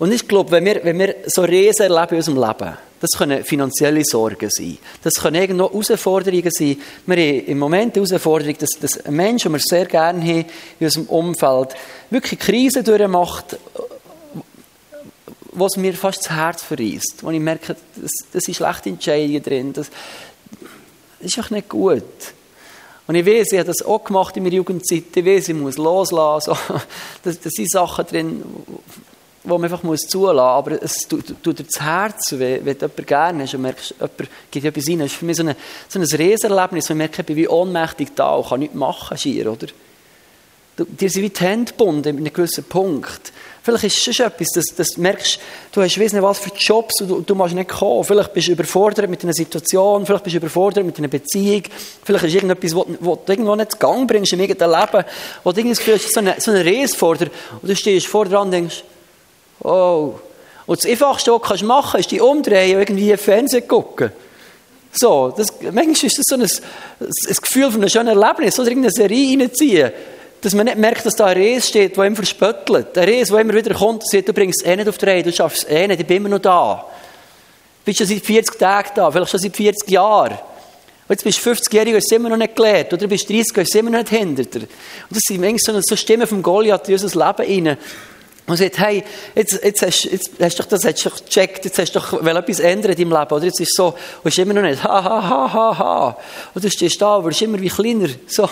Und 0.00 0.10
ich 0.10 0.26
glaube, 0.26 0.50
wenn 0.50 0.64
wir, 0.64 0.82
wenn 0.82 0.98
wir 0.98 1.14
so 1.26 1.42
Riesen 1.42 1.82
erleben 1.82 2.08
in 2.10 2.16
unserem 2.16 2.42
Leben, 2.42 2.76
das 3.02 3.18
können 3.18 3.42
finanzielle 3.42 4.04
Sorgen 4.04 4.48
sein. 4.48 4.78
Das 5.02 5.14
können 5.14 5.42
irgendwo 5.42 5.68
Herausforderungen 5.68 6.52
sein. 6.52 6.80
Wir 7.04 7.16
haben 7.16 7.46
im 7.46 7.58
Moment 7.58 7.96
die 7.96 8.00
Herausforderung, 8.00 8.56
dass, 8.56 8.70
dass 8.80 9.04
ein 9.04 9.14
Mensch, 9.14 9.42
den 9.42 9.50
wir 9.50 9.58
sehr 9.58 9.86
gerne 9.86 10.20
haben 10.20 10.44
in 10.78 10.86
unserem 10.86 11.06
Umfeld, 11.06 11.74
wirklich 12.10 12.38
Krisen 12.38 12.84
durchmacht, 12.84 13.58
was 15.50 15.76
mir 15.76 15.94
fast 15.94 16.20
das 16.20 16.30
Herz 16.30 16.62
verreist. 16.62 17.16
Wo 17.22 17.30
ich 17.30 17.40
merke, 17.40 17.74
das, 17.96 18.12
das 18.32 18.44
sind 18.44 18.54
schlechte 18.54 18.90
Entscheidungen 18.90 19.42
drin. 19.42 19.72
Das, 19.72 19.90
das 21.18 21.28
ist 21.28 21.38
einfach 21.38 21.50
nicht 21.50 21.68
gut. 21.68 22.04
Und 23.08 23.16
ich 23.16 23.26
weiß, 23.26 23.50
ich 23.50 23.58
habe 23.58 23.66
das 23.66 23.82
auch 23.82 24.04
gemacht 24.04 24.36
in 24.36 24.44
meiner 24.44 24.54
Jugendzeit. 24.54 25.06
Ich 25.12 25.26
weiß, 25.26 25.48
ich 25.48 25.56
muss 25.56 25.76
loslassen. 25.76 26.54
Da 27.24 27.32
sind 27.32 27.68
Sachen 27.68 28.06
drin, 28.06 28.44
wo 29.44 29.58
man 29.58 29.64
einfach 29.64 29.82
muss 29.82 30.02
zulassen 30.02 30.36
muss. 30.36 30.44
Aber 30.44 30.82
es 30.82 30.98
tut, 31.08 31.34
dir 31.44 31.54
das 31.54 31.80
Herz 31.80 32.32
wenn, 32.32 32.64
wenn 32.64 32.78
du 32.78 32.86
jemanden 32.86 33.06
gerne 33.06 33.42
hast 33.42 33.54
und 33.54 33.62
merkst, 33.62 33.94
jemand 33.98 34.30
gibt 34.50 34.66
etwas 34.66 34.88
rein. 34.88 34.98
Das 35.00 35.06
ist 35.08 35.16
für 35.16 35.24
mich 35.24 35.36
so, 35.36 35.42
eine, 35.42 35.56
so 35.88 35.98
ein 35.98 36.04
Riesenerlebnis, 36.04 36.88
wo 36.88 36.92
ich 36.92 36.98
merke, 36.98 37.22
ich 37.22 37.26
bin 37.26 37.36
wie 37.36 37.48
ohnmächtig 37.48 38.08
da 38.14 38.34
und 38.34 38.48
kann 38.48 38.60
nichts 38.60 38.74
machen, 38.74 39.16
schier, 39.16 39.50
oder? 39.50 39.66
Dir 40.78 41.10
sind 41.10 41.22
wie 41.22 41.28
die 41.28 41.40
Hände 41.40 41.70
gebunden 41.70 42.08
in 42.08 42.16
einem 42.18 42.32
gewissen 42.32 42.64
Punkt. 42.64 43.32
Vielleicht 43.62 43.84
ist 43.84 44.08
es 44.08 44.16
schon 44.16 44.26
etwas, 44.26 44.48
dass, 44.54 44.64
dass 44.74 44.88
du 44.88 45.00
merkst, 45.00 45.38
du 45.70 45.82
hast 45.82 46.00
weiss 46.00 46.12
nicht 46.12 46.22
was 46.22 46.38
für 46.38 46.50
Jobs 46.56 47.00
und 47.00 47.08
du, 47.08 47.20
du 47.20 47.34
musst 47.34 47.54
nicht 47.54 47.70
kommen. 47.70 48.02
Vielleicht 48.02 48.32
bist 48.32 48.48
du 48.48 48.52
überfordert 48.52 49.08
mit 49.08 49.22
einer 49.22 49.34
Situation, 49.34 50.04
vielleicht 50.04 50.24
bist 50.24 50.34
du 50.34 50.38
überfordert 50.38 50.84
mit 50.84 50.98
einer 50.98 51.08
Beziehung, 51.08 51.62
vielleicht 52.02 52.24
ist 52.24 52.34
irgendetwas, 52.34 52.74
was 52.74 53.18
du 53.24 53.32
irgendwo 53.32 53.54
nicht 53.54 53.74
in 53.74 53.78
Gang 53.78 54.08
bringst 54.08 54.32
in 54.32 54.40
irgendeinem 54.40 54.80
Leben, 54.80 55.04
wo 55.44 55.52
du 55.52 55.60
irgendwie 55.60 55.76
das 55.76 55.78
Gefühl 55.78 55.94
hast, 55.94 56.12
so 56.12 56.20
eine, 56.20 56.34
so 56.40 56.50
eine 56.50 56.64
Reise 56.64 56.96
vor 56.96 57.16
und 57.20 57.30
du 57.62 57.76
stehst 57.76 58.06
vor 58.08 58.24
dran 58.24 58.46
und 58.46 58.50
denkst, 58.50 58.82
Oh. 59.62 60.14
Und 60.66 60.82
das 60.82 60.90
Einfachste, 60.90 61.32
was 61.32 61.60
du 61.60 61.66
machen 61.66 61.90
kannst, 61.92 62.06
ist 62.06 62.10
dich 62.12 62.20
umdrehen 62.20 62.76
und 62.76 62.82
irgendwie 62.82 63.16
Fernsehen 63.16 63.66
gucken. 63.66 64.12
So, 64.92 65.32
das, 65.34 65.48
manchmal 65.60 65.92
ist 65.92 66.18
das 66.18 66.24
so 66.28 66.34
ein, 66.34 66.42
ein 66.42 67.36
Gefühl 67.40 67.70
von 67.70 67.80
einem 67.80 67.88
schönen 67.88 68.20
Erlebnis, 68.20 68.58
oder 68.58 68.68
irgendeine 68.68 68.92
Serie 68.92 69.38
reinziehen, 69.38 69.90
dass 70.42 70.54
man 70.54 70.66
nicht 70.66 70.76
merkt, 70.76 71.06
dass 71.06 71.16
da 71.16 71.26
ein 71.26 71.36
Ries 71.36 71.68
steht, 71.68 71.96
der 71.96 72.04
ihm 72.04 72.16
verspöttelt. 72.16 72.96
Ein 72.98 73.04
Ries, 73.04 73.28
der 73.28 73.38
immer 73.38 73.54
wieder 73.54 73.74
kommt 73.74 74.02
und 74.02 74.10
sagt, 74.10 74.28
du 74.28 74.32
bringst 74.32 74.62
es 74.62 74.66
eh 74.68 74.76
nicht 74.76 74.88
auf 74.88 74.98
die 74.98 75.06
Reihe, 75.06 75.22
du 75.22 75.32
schaffst 75.32 75.64
es 75.64 75.70
eh 75.70 75.86
nicht, 75.86 76.00
ich 76.00 76.06
bin 76.06 76.18
immer 76.18 76.28
noch 76.28 76.40
da. 76.40 76.84
Du 76.84 77.84
bist 77.86 77.98
schon 77.98 78.06
seit 78.06 78.24
40 78.24 78.58
Tagen 78.58 78.90
da, 78.94 79.10
vielleicht 79.10 79.30
schon 79.30 79.40
seit 79.40 79.56
40 79.56 79.90
Jahren. 79.90 80.32
Und 80.32 81.10
jetzt 81.10 81.24
bist 81.24 81.44
du 81.44 81.50
50-jährig 81.50 81.94
und 81.94 81.96
hast 81.96 82.12
es 82.12 82.16
immer 82.16 82.28
noch 82.28 82.36
nicht 82.36 82.54
gelernt. 82.54 82.92
Oder 82.92 82.98
du 82.98 83.08
bist 83.08 83.28
30 83.28 83.50
und 83.50 83.58
hast 83.58 83.68
es 83.68 83.74
immer 83.74 83.90
noch 83.90 83.98
nicht 83.98 84.10
hinter 84.10 84.44
dir. 84.44 84.60
Und 84.60 84.68
das 85.10 85.22
sind 85.26 85.40
manchmal 85.40 85.82
so 85.82 85.96
Stimmen 85.96 86.26
vom 86.26 86.42
Goliath 86.42 86.88
in 86.88 86.94
unser 86.94 87.26
Leben 87.26 87.66
rein. 87.66 87.78
Und 88.52 88.58
sagt, 88.58 88.78
hey, 88.80 89.02
jetzt, 89.34 89.64
jetzt, 89.64 89.80
hast, 89.80 90.04
jetzt 90.04 90.30
hast 90.38 90.58
du 90.58 90.62
das 90.64 90.84
hast 90.84 91.06
du 91.06 91.10
gecheckt, 91.10 91.64
jetzt 91.64 91.78
hast 91.78 91.92
du 91.94 92.00
doch 92.00 92.22
etwas 92.22 92.60
ändern 92.60 92.92
in 92.92 92.98
deinem 92.98 93.18
Leben, 93.18 93.34
oder? 93.34 93.44
Jetzt 93.46 93.60
ist 93.60 93.74
so, 93.74 93.86
und 93.86 93.96
es 94.24 94.34
ist 94.34 94.38
immer 94.40 94.52
noch 94.52 94.60
nicht, 94.60 94.84
ha, 94.84 95.02
ha, 95.02 95.26
ha, 95.26 95.52
ha, 95.54 95.78
ha. 95.78 96.18
Und 96.52 96.62
du 96.62 96.70
stehst 96.70 97.00
da, 97.00 97.14
aber 97.16 97.30
es 97.30 97.36
ist 97.36 97.40
immer 97.40 97.58
wie 97.58 97.70
kleiner, 97.70 98.10
so. 98.26 98.46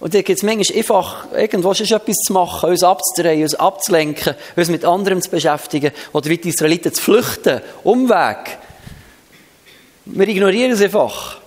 Und 0.00 0.12
da 0.12 0.20
gibt 0.20 0.36
es 0.36 0.42
manchmal 0.42 0.76
einfach, 0.76 1.32
irgendwo 1.32 1.72
schon 1.72 1.86
etwas 1.86 2.16
zu 2.26 2.34
machen, 2.34 2.68
uns 2.68 2.84
abzudrehen, 2.84 3.40
uns 3.40 3.54
abzulenken, 3.54 4.34
uns 4.54 4.68
mit 4.68 4.84
anderem 4.84 5.22
zu 5.22 5.30
beschäftigen, 5.30 5.90
oder 6.12 6.28
wie 6.28 6.36
die 6.36 6.50
Israeliten 6.50 6.92
zu 6.92 7.00
flüchten, 7.00 7.62
Umweg. 7.84 8.58
Wir 10.04 10.28
ignorieren 10.28 10.72
es 10.72 10.82
einfach. 10.82 11.38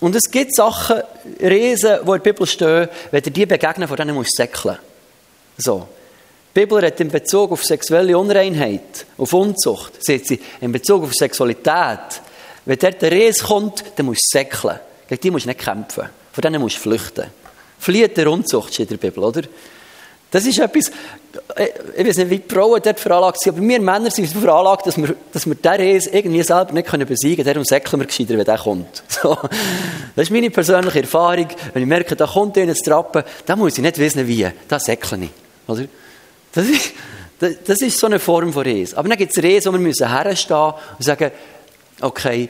Und 0.00 0.16
es 0.16 0.32
gibt 0.32 0.52
Sachen, 0.52 1.00
Riesen, 1.40 1.98
die 2.02 2.06
in 2.06 2.06
der 2.06 2.18
Bibel 2.18 2.44
stehen, 2.48 2.88
wenn 3.12 3.22
dir 3.22 3.30
die 3.30 3.46
begegnen, 3.46 3.86
von 3.86 3.96
denen 3.96 4.16
musst 4.16 4.36
du 4.36 4.42
säckeln. 4.42 4.78
So. 5.56 5.86
Die 6.54 6.60
Bibel 6.60 6.84
hat 6.84 7.00
in 7.00 7.08
Bezug 7.08 7.50
auf 7.52 7.64
sexuelle 7.64 8.16
Unreinheit, 8.16 9.06
auf 9.16 9.32
Unzucht, 9.32 10.04
sagt 10.04 10.26
sie, 10.26 10.40
in 10.60 10.70
Bezug 10.70 11.04
auf 11.04 11.14
Sexualität, 11.14 12.20
wenn 12.66 12.78
dort 12.78 13.00
der 13.00 13.10
Ries 13.10 13.42
kommt, 13.42 13.82
dann 13.96 14.06
musst 14.06 14.22
du 14.32 14.38
säckeln. 14.38 14.78
Gegen 15.08 15.20
die 15.20 15.30
musst 15.30 15.46
du 15.46 15.48
nicht 15.48 15.60
kämpfen. 15.60 16.04
Von 16.32 16.42
denen 16.42 16.60
musst 16.60 16.76
du 16.76 16.80
flüchten. 16.80 17.24
Flieht 17.78 18.16
der 18.16 18.30
Unzucht, 18.30 18.74
steht 18.74 18.90
in 18.90 18.98
der 18.98 19.08
Bibel, 19.08 19.24
oder? 19.24 19.42
Das 20.30 20.46
ist 20.46 20.58
etwas, 20.58 20.90
äh, 21.56 21.68
ich 21.96 22.06
weiß 22.06 22.18
nicht, 22.18 22.30
wie 22.30 22.38
die 22.38 22.54
Frauen 22.54 22.80
dort 22.82 23.00
veranlagt 23.00 23.40
sind, 23.40 23.56
aber 23.56 23.66
wir 23.66 23.80
Männer 23.80 24.10
sind 24.10 24.28
veranlagt, 24.28 24.86
dass 24.86 24.96
wir, 24.96 25.14
dass 25.32 25.46
wir 25.46 25.54
den 25.54 25.72
Ries 25.72 26.06
irgendwie 26.06 26.42
selber 26.42 26.72
nicht 26.72 26.88
können 26.88 27.06
besiegen 27.06 27.44
können. 27.44 27.54
Darum 27.54 27.64
säckeln 27.64 28.00
wir 28.00 28.06
gescheiter, 28.06 28.36
wenn 28.36 28.44
der 28.44 28.58
kommt. 28.58 29.02
So. 29.08 29.38
Das 30.14 30.24
ist 30.24 30.30
meine 30.30 30.50
persönliche 30.50 31.00
Erfahrung. 31.00 31.48
Wenn 31.72 31.82
ich 31.82 31.88
merke, 31.88 32.14
da 32.14 32.26
kommt 32.26 32.58
einer 32.58 32.74
zu 32.74 32.82
trappen, 32.82 33.22
dann 33.46 33.58
muss 33.58 33.76
ich 33.76 33.82
nicht 33.82 33.98
wissen, 33.98 34.26
wie. 34.26 34.46
Da 34.68 34.78
säckle 34.78 35.24
ich. 35.24 35.30
Oder? 35.66 35.86
Das 36.52 36.68
ist, 36.68 36.92
das 37.38 37.80
ist 37.80 37.98
so 37.98 38.06
eine 38.06 38.20
Form 38.20 38.52
von 38.52 38.62
Res. 38.62 38.94
Aber 38.94 39.08
dann 39.08 39.18
gibt 39.18 39.36
es 39.36 39.42
Res, 39.42 39.66
wo 39.66 39.72
wir 39.72 39.78
müssen 39.78 40.08
herstehen 40.08 40.74
und 40.98 41.04
sagen, 41.04 41.30
okay, 42.00 42.48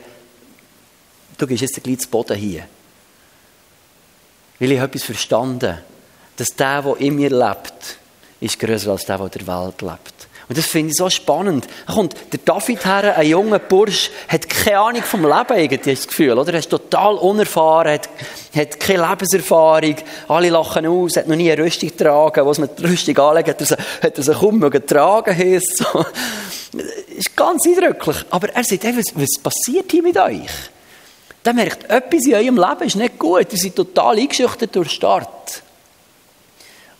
du 1.38 1.46
gehst 1.46 1.62
jetzt 1.62 1.82
gleich 1.82 2.00
zu 2.00 2.08
Boden 2.08 2.36
hier. 2.36 2.66
Weil 4.58 4.72
ich 4.72 4.78
etwas 4.78 5.02
verstanden, 5.04 5.78
dass 6.36 6.54
der, 6.54 6.82
der 6.82 6.96
in 6.98 7.16
mir 7.16 7.30
lebt, 7.30 7.98
ist 8.40 8.58
größer 8.58 8.90
als 8.90 9.04
der, 9.04 9.18
der 9.18 9.26
in 9.26 9.46
der 9.46 9.46
Welt 9.46 9.82
lebt. 9.82 10.21
Und 10.48 10.58
das 10.58 10.66
finde 10.66 10.90
ich 10.90 10.96
so 10.96 11.08
spannend. 11.08 11.66
Kommt 11.86 12.14
der 12.32 12.40
David 12.44 12.84
her, 12.84 13.16
ein 13.16 13.26
junger 13.26 13.58
Bursch, 13.58 14.10
hat 14.28 14.48
keine 14.48 14.78
Ahnung 14.78 15.02
vom 15.02 15.22
Leben 15.22 15.58
irgendwie, 15.58 15.94
das 15.94 16.06
Gefühl, 16.06 16.38
oder? 16.38 16.52
Er 16.52 16.58
ist 16.58 16.70
total 16.70 17.14
unerfahren, 17.14 17.92
hat, 17.92 18.08
hat 18.54 18.80
keine 18.80 19.08
Lebenserfahrung, 19.08 19.96
alle 20.28 20.50
lachen 20.50 20.86
aus, 20.86 21.16
hat 21.16 21.28
noch 21.28 21.36
nie 21.36 21.50
eine 21.50 21.62
Rüstung 21.62 21.88
getragen, 21.90 22.46
was 22.46 22.58
man 22.58 22.70
die 22.76 22.84
Rüstung 22.84 23.16
anlegt, 23.18 23.48
hat 23.48 23.60
er 23.60 23.66
sie, 23.66 23.76
hat 24.02 24.18
er 24.18 24.22
sie 24.24 24.34
kaum 24.34 24.58
mögen 24.58 24.86
tragen, 24.86 25.36
heisst 25.36 25.78
so. 25.78 26.04
Ist 27.16 27.36
ganz 27.36 27.66
eindrücklich. 27.66 28.16
Aber 28.30 28.48
er 28.48 28.64
sagt, 28.64 28.84
hey, 28.84 28.96
was, 28.96 29.06
was 29.14 29.42
passiert 29.42 29.90
hier 29.90 30.02
mit 30.02 30.16
euch? 30.16 30.50
Der 31.44 31.52
merkt, 31.52 31.90
etwas 31.90 32.26
in 32.26 32.34
eurem 32.34 32.56
Leben 32.56 32.82
ist 32.86 32.96
nicht 32.96 33.18
gut, 33.18 33.52
ihr 33.52 33.58
seid 33.58 33.74
total 33.74 34.18
eingeschüchtert 34.18 34.74
durch 34.74 34.90
Start. 34.90 35.62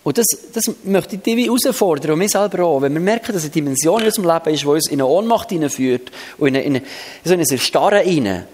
Und 0.04 0.18
das, 0.18 0.26
das 0.52 0.64
möchte 0.82 1.16
ich 1.16 1.23
dich 1.23 1.47
herausfordern 1.47 2.12
und 2.12 2.18
mich 2.18 2.32
selber 2.32 2.64
auch. 2.64 2.82
Wenn 2.82 2.92
wir 2.92 3.00
merken, 3.00 3.32
dass 3.32 3.42
eine 3.42 3.50
Dimension 3.50 4.00
in 4.00 4.06
unserem 4.06 4.28
Leben 4.28 4.54
ist, 4.54 4.62
die 4.62 4.66
uns 4.66 4.88
in 4.88 5.00
eine 5.00 5.06
Ohnmacht 5.06 5.50
hineinführt 5.50 6.11
und 6.38 6.49
in, 6.49 6.56
eine, 6.56 6.64
in, 6.64 6.76
eine, 6.76 6.87
so 7.25 7.35
in 7.35 7.40
ein 7.40 7.47
Erstarren 7.49 8.04
hinein, 8.04 8.47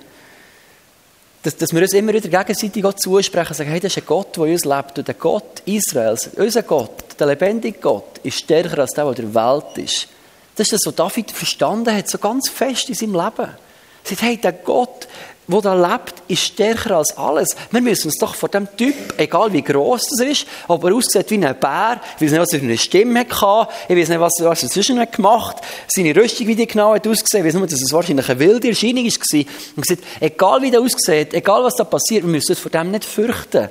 dass, 1.42 1.56
dass 1.56 1.72
wir 1.72 1.80
uns 1.80 1.94
immer 1.94 2.12
wieder 2.12 2.28
gegenseitig 2.28 2.84
auch 2.84 2.94
zusprechen 2.94 3.48
und 3.48 3.56
sagen, 3.56 3.70
hey, 3.70 3.80
das 3.80 3.92
ist 3.92 4.02
ein 4.02 4.06
Gott, 4.06 4.36
der 4.36 4.44
uns 4.44 4.64
lebt. 4.64 4.98
Und 4.98 5.08
der 5.08 5.14
Gott 5.14 5.62
Israels, 5.64 6.30
unser 6.36 6.62
Gott, 6.62 7.18
der 7.18 7.28
lebendige 7.28 7.78
Gott, 7.78 8.18
ist 8.22 8.38
stärker 8.38 8.80
als 8.80 8.92
der, 8.92 9.04
der 9.06 9.24
der 9.24 9.34
Welt 9.34 9.78
ist. 9.78 10.08
Das 10.56 10.66
ist 10.66 10.72
das, 10.72 10.80
was 10.86 10.94
David 10.96 11.30
verstanden 11.30 11.94
hat, 11.94 12.08
so 12.08 12.18
ganz 12.18 12.50
fest 12.50 12.88
in 12.88 12.94
seinem 12.94 13.14
Leben. 13.14 13.38
Er 13.38 13.56
sagt, 14.04 14.22
hey, 14.22 14.36
der 14.36 14.52
Gott, 14.52 15.08
der 15.48 15.60
da 15.62 15.74
lebt, 15.74 16.14
ist 16.28 16.42
stärker 16.42 16.96
als 16.96 17.16
alles. 17.16 17.56
Wir 17.70 17.80
müssen 17.80 18.08
uns 18.08 18.18
doch 18.18 18.34
vor 18.34 18.50
dem 18.50 18.68
Typ, 18.76 18.94
egal 19.16 19.50
wie 19.52 19.62
gross 19.62 20.02
das 20.10 20.26
ist, 20.26 20.46
ob 20.68 20.84
er 20.84 20.94
aussieht 20.94 21.30
wie 21.30 21.44
ein 21.44 21.58
Bär, 21.58 22.00
ich 22.16 22.22
weiß 22.22 22.30
nicht, 22.32 22.40
was 22.40 22.52
er 22.52 22.58
für 22.58 22.64
eine 22.66 22.78
Stimme 22.78 23.20
hatte, 23.20 23.72
ich 23.88 23.96
weiß 23.96 24.08
nicht, 24.10 24.20
was, 24.20 24.40
er 24.40 24.54
zwischen 24.54 25.10
gemacht 25.10 25.56
hat, 25.56 25.64
seine 25.88 26.14
Rüstung, 26.14 26.46
wie 26.46 26.54
die 26.54 26.66
genau 26.66 26.94
hat 26.94 27.06
ausgesehen, 27.06 27.46
ich 27.46 27.54
weiß 27.54 27.58
nur, 27.58 27.66
dass 27.66 27.80
es 27.80 27.92
wahrscheinlich 27.92 28.28
eine 28.28 28.38
wilde 28.38 28.68
Erscheinung 28.68 29.06
war. 29.06 29.44
Und 29.76 29.82
gesagt, 29.82 30.04
egal 30.20 30.62
wie 30.62 30.70
der 30.70 30.80
aussieht, 30.80 31.32
egal 31.32 31.64
was 31.64 31.76
da 31.76 31.84
passiert, 31.84 32.24
wir 32.24 32.30
müssen 32.30 32.52
uns 32.52 32.60
vor 32.60 32.70
dem 32.70 32.90
nicht 32.90 33.04
fürchten. 33.04 33.70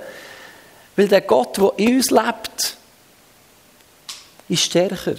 Weil 0.95 1.07
der 1.07 1.21
Gott, 1.21 1.57
der 1.57 1.73
in 1.77 1.97
uns 1.97 2.09
lebt, 2.09 2.75
ist 4.49 4.63
stärker. 4.63 5.13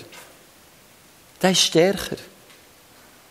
Der 1.40 1.50
ist 1.52 1.60
stärker. 1.60 2.16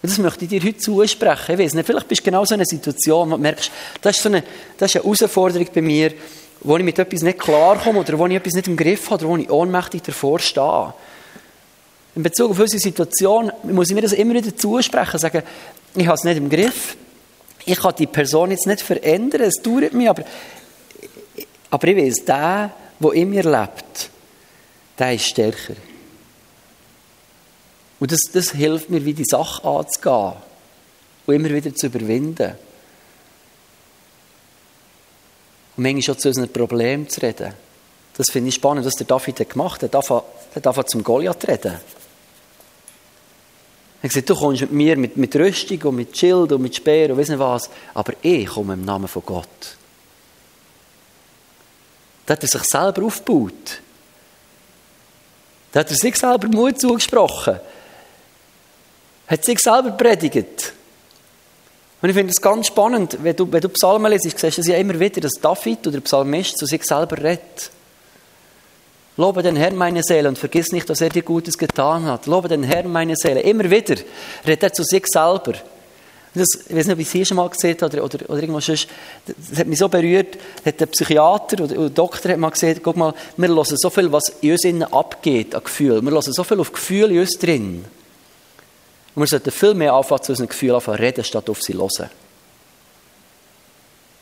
Und 0.07 0.11
das 0.11 0.19
möchte 0.19 0.45
ich 0.45 0.49
dir 0.49 0.63
heute 0.63 0.77
zusprechen. 0.77 1.55
Ich 1.55 1.59
weiß 1.59 1.73
nicht, 1.73 1.85
vielleicht 1.85 2.07
bist 2.07 2.21
du 2.21 2.23
genau 2.23 2.45
so 2.45 2.55
in 2.55 2.61
einer 2.61 2.65
Situation, 2.65 3.29
wo 3.29 3.35
du 3.35 3.41
merkst, 3.41 3.69
das 3.99 4.15
ist, 4.15 4.23
so 4.23 4.29
eine, 4.29 4.41
das 4.77 4.89
ist 4.89 4.95
eine 4.95 5.03
Herausforderung 5.03 5.67
bei 5.75 5.81
mir, 5.81 6.13
wo 6.61 6.77
ich 6.77 6.83
mit 6.85 6.97
etwas 6.97 7.23
nicht 7.23 7.37
klarkomme 7.37 7.99
oder 7.99 8.17
wo 8.17 8.25
ich 8.25 8.35
etwas 8.35 8.53
nicht 8.53 8.69
im 8.69 8.77
Griff 8.77 9.09
habe 9.09 9.25
oder 9.25 9.33
wo 9.33 9.35
ich 9.35 9.49
ohnmächtig 9.49 10.03
davor 10.03 10.39
stehe. 10.39 10.93
In 12.15 12.23
Bezug 12.23 12.51
auf 12.51 12.59
unsere 12.59 12.79
Situation 12.79 13.51
muss 13.63 13.89
ich 13.89 13.95
mir 13.95 14.01
das 14.01 14.13
immer 14.13 14.33
wieder 14.33 14.55
zusprechen, 14.55 15.19
sagen, 15.19 15.43
ich 15.93 16.07
habe 16.07 16.15
es 16.15 16.23
nicht 16.23 16.37
im 16.37 16.49
Griff, 16.49 16.95
ich 17.65 17.77
kann 17.77 17.93
die 17.99 18.07
Person 18.07 18.51
jetzt 18.51 18.65
nicht 18.65 18.79
verändern, 18.79 19.41
es 19.41 19.61
dauert 19.61 19.91
mir, 19.91 20.11
aber, 20.11 20.23
aber 21.69 21.87
ich 21.89 21.97
weiß, 21.97 22.23
der, 22.23 22.71
der 22.97 23.11
in 23.11 23.29
mir 23.29 23.43
lebt, 23.43 24.09
der 24.97 25.15
ist 25.15 25.25
stärker. 25.25 25.75
Und 27.99 28.11
das, 28.11 28.19
das 28.31 28.51
hilft 28.51 28.89
mir, 28.89 29.03
wie 29.05 29.13
die 29.13 29.25
Sache 29.25 29.67
anzugehen 29.67 30.33
und 31.25 31.35
immer 31.35 31.49
wieder 31.49 31.73
zu 31.73 31.87
überwinden. 31.87 32.55
Und 35.75 35.83
manchmal 35.83 36.01
schon 36.03 36.19
zu 36.19 36.27
unseren 36.29 36.51
Problemen 36.51 37.09
zu 37.09 37.21
reden. 37.21 37.53
Das 38.15 38.27
finde 38.31 38.49
ich 38.49 38.55
spannend, 38.55 38.85
was 38.85 38.93
der 38.93 39.05
David 39.05 39.49
gemacht 39.49 39.83
hat. 39.83 39.93
Er 39.93 40.01
hat 40.01 40.23
angefangen 40.55 40.87
zum 40.87 41.03
Goliath 41.03 41.47
reden. 41.47 41.73
Er 43.99 44.03
hat 44.03 44.09
gesagt, 44.09 44.29
du 44.29 44.35
kommst 44.35 44.61
mit 44.61 44.71
mir 44.71 44.95
mit, 44.95 45.17
mit 45.17 45.35
Rüstung 45.35 45.81
und 45.83 45.95
mit 45.95 46.15
Schild 46.15 46.51
und 46.51 46.61
mit 46.61 46.75
Speer 46.75 47.11
und 47.11 47.17
weiss 47.17 47.29
nicht 47.29 47.39
was, 47.39 47.69
aber 47.95 48.13
ich 48.21 48.47
komme 48.47 48.73
im 48.73 48.85
Namen 48.85 49.07
von 49.07 49.23
Gott. 49.25 49.77
Da 52.25 52.33
hat 52.33 52.43
er 52.43 52.47
sich 52.47 52.63
selber 52.63 53.05
aufgebaut. 53.05 53.81
Da 55.71 55.79
hat 55.79 55.89
er 55.89 55.95
sich 55.95 56.15
selber 56.15 56.47
Mut 56.47 56.79
zugesprochen 56.79 57.59
hat 59.27 59.45
sich 59.45 59.59
selber 59.59 59.91
predigt. 59.91 60.73
Und 62.01 62.09
ich 62.09 62.15
finde 62.15 62.31
es 62.31 62.41
ganz 62.41 62.67
spannend, 62.67 63.17
wenn 63.23 63.35
du, 63.35 63.51
wenn 63.51 63.61
du 63.61 63.69
Psalmen 63.69 64.11
liest, 64.11 64.37
siehst 64.37 64.57
du 64.57 64.61
ja 64.71 64.77
immer 64.77 64.99
wieder, 64.99 65.21
dass 65.21 65.33
David 65.41 65.87
oder 65.87 65.99
Psalmist 66.01 66.57
zu 66.57 66.65
sich 66.65 66.83
selber 66.83 67.17
redet. 67.17 67.71
Lobe 69.17 69.41
den 69.41 69.55
Herrn 69.55 69.75
meine 69.75 70.03
Seele 70.03 70.29
und 70.29 70.37
vergiss 70.37 70.71
nicht, 70.71 70.87
was 70.89 71.01
er 71.01 71.09
dir 71.09 71.23
Gutes 71.23 71.57
getan 71.57 72.05
hat. 72.05 72.27
Lobe 72.27 72.49
den 72.49 72.61
Herrn 72.61 72.91
meine 72.91 73.15
Seele. 73.15 73.41
Immer 73.41 73.69
wieder 73.69 73.95
redet 74.45 74.63
er 74.63 74.73
zu 74.73 74.83
sich 74.83 75.07
selber. 75.07 75.53
Das, 76.35 76.47
ich 76.69 76.75
weiß 76.75 76.85
nicht, 76.85 76.93
ob 76.93 76.99
ich 76.99 77.07
es 77.07 77.13
hier 77.13 77.25
schon 77.25 77.37
mal 77.37 77.49
gesehen 77.49 77.77
habe 77.81 77.99
oder, 77.99 78.03
oder, 78.03 78.29
oder 78.29 78.39
irgendwas 78.39 78.67
sonst. 78.67 78.87
Das 79.25 79.57
hat 79.57 79.65
mich 79.65 79.79
so 79.79 79.89
berührt. 79.89 80.37
Hat 80.63 80.79
der 80.79 80.85
Psychiater 80.85 81.63
oder, 81.63 81.75
der 81.75 81.89
Doktor 81.89 82.31
hat 82.31 82.37
mal 82.37 82.51
gesagt, 82.51 82.81
guck 82.83 82.95
mal, 82.95 83.11
wir 83.37 83.47
hören 83.49 83.65
so 83.65 83.89
viel, 83.89 84.11
was 84.11 84.29
in 84.41 84.51
uns 84.51 84.63
innen 84.65 84.83
abgeht 84.83 85.55
an 85.55 85.63
Gefühl. 85.63 85.99
Wir 86.03 86.11
hören 86.11 86.21
so 86.21 86.43
viel 86.43 86.59
auf 86.59 86.71
Gefühl 86.71 87.11
in 87.11 87.21
uns 87.21 87.39
drin. 87.39 87.85
Und 89.17 89.23
wir 89.23 89.27
sollten 89.27 89.49
viel 89.49 89.73
mehr 89.73 89.93
anfangen, 89.93 90.21
zu 90.21 90.31
unseren 90.33 90.47
Gefühlen 90.47 90.75
anfangen 90.75 90.99
reden, 90.99 91.23
statt 91.23 91.49
auf 91.49 91.59
sie 91.63 91.73
hören. 91.73 92.11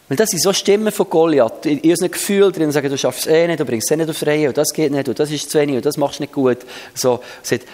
Weil 0.07 0.15
das 0.15 0.29
sind 0.29 0.41
so 0.41 0.53
Stimmen 0.53 0.89
von 0.93 1.09
Goliath, 1.09 1.65
in 1.65 1.81
unseren 1.81 2.11
Gefühlen 2.11 2.53
drin 2.53 2.71
sagen, 2.71 2.89
du 2.89 2.97
schaffst 2.97 3.25
es 3.25 3.27
eh 3.27 3.45
nicht, 3.45 3.59
du 3.59 3.65
bringst 3.65 3.91
es 3.91 3.91
eh 3.91 3.97
nicht 3.97 4.09
aufs 4.09 4.25
Reihe, 4.25 4.47
und 4.47 4.57
das 4.57 4.71
geht 4.71 4.93
nicht, 4.93 5.09
und 5.09 5.19
das 5.19 5.29
ist 5.31 5.49
zu 5.49 5.59
wenig, 5.59 5.75
und 5.75 5.85
das 5.85 5.97
machst 5.97 6.19
du 6.19 6.23
nicht 6.23 6.31
gut. 6.31 6.59
So, 6.93 7.19
sagt, 7.43 7.67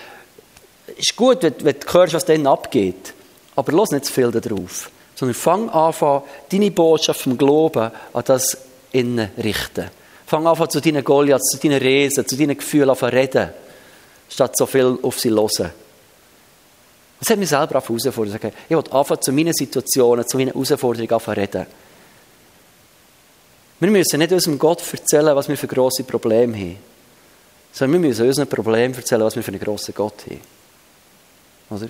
ist 0.98 1.16
gut, 1.16 1.44
wenn, 1.44 1.54
wenn 1.60 1.76
du 1.80 1.94
hörst, 1.94 2.16
was 2.16 2.26
dann 2.26 2.48
abgeht, 2.48 3.14
aber 3.56 3.72
los 3.72 3.92
nicht 3.92 4.06
zu 4.06 4.14
viel 4.14 4.32
darauf, 4.32 4.90
sondern 5.14 5.36
fang 5.36 5.70
an, 5.70 6.24
deine 6.52 6.72
Botschaft 6.72 7.22
vom 7.22 7.38
Glauben 7.38 7.92
an 8.14 8.24
das 8.26 8.58
innen 8.94 9.30
richten. 9.38 9.92
Fang 10.26 10.48
an, 10.48 10.70
zu 10.72 10.82
deinen 10.82 11.04
Goliaths, 11.04 11.52
zu 11.52 11.60
deinen 11.60 11.84
Resen, 11.84 12.28
zu 12.28 12.36
deinen 12.36 12.58
Gefühlen 12.58 12.90
an 12.90 13.10
reden, 13.10 13.52
statt 14.28 14.58
so 14.58 14.66
viel 14.66 14.98
auf 15.04 15.20
sie 15.20 15.30
hören. 15.30 15.81
Das 17.22 17.30
hat 17.30 17.38
mich 17.38 17.50
selber 17.50 17.78
auch 17.78 17.88
herausfordert. 17.88 18.54
Ich 18.68 18.76
will 18.76 18.84
anfangen, 18.90 19.22
zu 19.22 19.32
meinen 19.32 19.54
Situationen, 19.54 20.28
zu 20.28 20.38
meinen 20.38 20.54
Herausforderungen 20.54 21.14
anfangen 21.14 21.40
reden. 21.40 21.68
Wir 23.80 23.92
müssen 23.92 24.18
nicht 24.18 24.32
unserem 24.32 24.58
Gott 24.58 24.82
erzählen, 24.92 25.36
was 25.36 25.48
wir 25.48 25.56
für 25.56 25.68
grosse 25.68 26.04
Probleme 26.04 26.58
haben. 26.58 26.78
Sondern 27.72 28.02
wir 28.02 28.10
müssen 28.10 28.26
unseren 28.26 28.48
Problemen 28.48 28.96
erzählen, 28.96 29.22
was 29.22 29.36
wir 29.36 29.44
für 29.44 29.52
einen 29.52 29.60
grossen 29.60 29.94
Gott 29.94 30.26
haben. 30.26 30.42
Oder? 31.70 31.90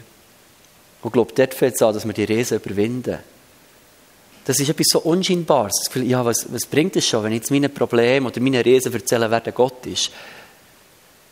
Und 1.02 1.08
ich 1.08 1.12
glaube, 1.14 1.32
dort 1.34 1.54
fängt 1.54 1.76
es 1.76 1.82
an, 1.82 1.94
dass 1.94 2.06
wir 2.06 2.14
die 2.14 2.26
Riesen 2.26 2.58
überwinden. 2.58 3.20
Das 4.44 4.60
ist 4.60 4.68
etwas 4.68 4.88
so 4.90 5.00
Unscheinbares. 5.00 5.72
Das 5.78 5.94
Gefühl, 5.94 6.10
ja, 6.10 6.26
was, 6.26 6.52
was 6.52 6.66
bringt 6.66 6.98
es 6.98 7.08
schon, 7.08 7.24
wenn 7.24 7.32
ich 7.32 7.40
jetzt 7.40 7.52
meine 7.52 7.70
Probleme 7.70 8.28
oder 8.28 8.42
meine 8.42 8.66
Riesen 8.66 8.94
erzähle, 8.94 9.32
wer 9.32 9.40
der 9.40 9.54
Gott 9.54 9.86
ist? 9.86 10.12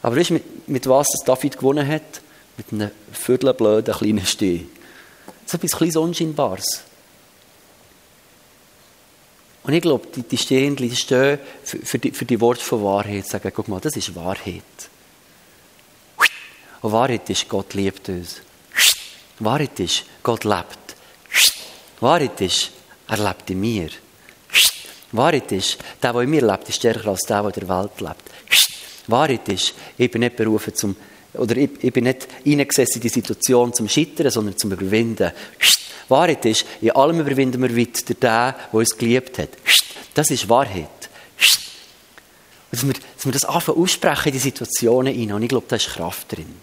Aber 0.02 0.16
weißt 0.16 0.30
du, 0.30 0.36
mit, 0.36 0.70
mit 0.70 0.88
was 0.88 1.08
das 1.10 1.26
David 1.26 1.58
gewonnen 1.58 1.86
hat? 1.86 2.22
Mit 2.60 2.74
einem 2.74 2.92
viertelblöden 3.14 3.96
kleinen 3.96 4.26
Stehen. 4.26 4.70
So 5.46 5.58
etwas 5.58 5.72
kleines 5.72 5.96
Unscheinbares. 5.96 6.84
Und 9.64 9.74
ich 9.74 9.82
glaube, 9.82 10.08
die, 10.14 10.24
die 10.24 10.38
Stehenden 10.38 10.94
stehen 10.96 11.40
für, 11.64 11.78
für, 11.78 12.00
die, 12.00 12.12
für 12.12 12.26
die 12.26 12.40
Worte 12.42 12.62
von 12.62 12.84
Wahrheit. 12.84 13.26
Sagen, 13.26 13.52
guck 13.56 13.68
mal, 13.70 13.80
das 13.80 13.96
ist 13.96 14.14
Wahrheit. 14.14 14.64
Und 16.82 16.92
Wahrheit 16.92 17.30
ist, 17.30 17.48
Gott 17.48 17.74
liebt 17.74 18.10
uns. 18.10 18.42
Wahrheit 19.40 19.80
ist, 19.80 20.04
Gott 20.22 20.44
lebt. 20.44 20.96
Wahrheit 22.02 22.42
ist, 22.42 22.72
er 23.08 23.18
lebt 23.18 23.50
in 23.50 23.60
mir. 23.60 23.90
Wahrheit 25.14 25.52
ist, 25.52 25.78
der, 26.04 26.14
der 26.14 26.22
in 26.22 26.30
mir 26.30 26.46
lebt, 26.46 26.68
ist 26.68 26.76
stärker 26.76 27.08
als 27.08 27.22
der, 27.22 27.42
der 27.44 27.62
in 27.62 27.68
der 27.68 27.78
Welt 27.78 28.02
lebt. 28.02 28.24
Wahrheit 29.08 29.48
ist, 29.50 29.74
ich 29.98 30.12
bin 30.12 30.22
nicht 30.22 30.36
berufen 30.36 30.76
zum 30.76 30.96
oder 31.34 31.58
ich, 31.58 31.70
ich 31.82 31.94
bin 31.94 32.06
nicht 32.06 32.28
eingesessen 32.46 32.96
in 32.96 33.02
die 33.02 33.10
Situation 33.10 33.74
zum 33.74 33.88
Scheitern, 33.88 34.32
sondern 34.32 34.58
zum 34.58 34.72
Überwinden. 34.72 35.32
Wahrheit 36.08 36.46
ist, 36.46 36.66
in 36.82 36.92
allem 36.92 37.20
überwinden 37.20 37.62
wir 37.62 37.76
weiter 37.76 38.04
den, 38.14 38.20
der 38.20 38.56
uns 38.72 38.98
geliebt 38.98 39.38
hat. 39.38 39.50
Das 40.14 40.32
ist 40.32 40.50
Wahrheit. 40.50 40.90
Dass 42.72 42.86
wir, 42.86 42.94
dass 42.94 43.26
wir 43.26 43.32
das 43.32 43.46
anfangen 43.46 43.82
aussprechen 43.82 44.28
in 44.30 44.34
die 44.34 44.40
Situationen 44.40 45.14
hinein. 45.14 45.36
Und 45.36 45.44
ich 45.44 45.50
glaube, 45.50 45.66
da 45.68 45.76
ist 45.76 45.90
Kraft 45.90 46.36
drin. 46.36 46.56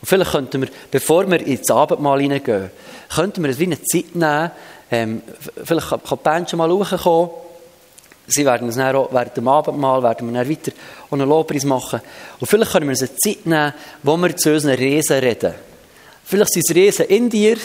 Und 0.00 0.06
vielleicht 0.06 0.32
könnten 0.32 0.62
wir, 0.62 0.68
bevor 0.90 1.28
wir 1.30 1.44
ins 1.44 1.70
Abendmahl 1.70 2.20
hineingehen, 2.20 2.70
könnten 3.14 3.42
wir 3.42 3.50
es 3.50 3.58
wie 3.58 3.64
eine 3.64 3.82
Zeit 3.82 4.14
nehmen, 4.14 4.50
ähm, 4.90 5.22
vielleicht 5.64 5.88
kann 5.88 6.00
die 6.10 6.16
Band 6.16 6.50
schon 6.50 6.58
mal 6.58 6.70
hochkommen, 6.70 7.30
Sie 8.30 8.44
werden 8.44 8.68
es 8.68 8.76
dann 8.76 8.94
auch 8.94 9.08
während 9.10 9.36
dem 9.36 9.48
Abendmahl 9.48 10.02
werden 10.02 10.30
wir 10.30 10.38
dann 10.38 10.50
weiter 10.50 10.72
einen 11.10 11.28
Lobpreis 11.28 11.64
machen. 11.64 12.00
Und 12.38 12.46
vielleicht 12.46 12.72
können 12.72 12.86
wir 12.86 12.90
uns 12.90 13.00
eine 13.00 13.16
Zeit 13.16 13.46
nehmen, 13.46 13.72
wo 14.02 14.16
wir 14.18 14.36
zu 14.36 14.52
unseren 14.52 14.74
Riesen 14.74 15.18
reden. 15.18 15.54
Vielleicht 16.24 16.52
sind 16.52 16.68
es 16.68 16.76
Riesen 16.76 17.06
in 17.06 17.30
dir, 17.30 17.56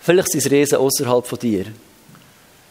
vielleicht 0.00 0.32
sind 0.32 0.44
es 0.44 0.50
Riesen 0.50 0.78
außerhalb 0.78 1.24
von 1.24 1.38
dir. 1.38 1.66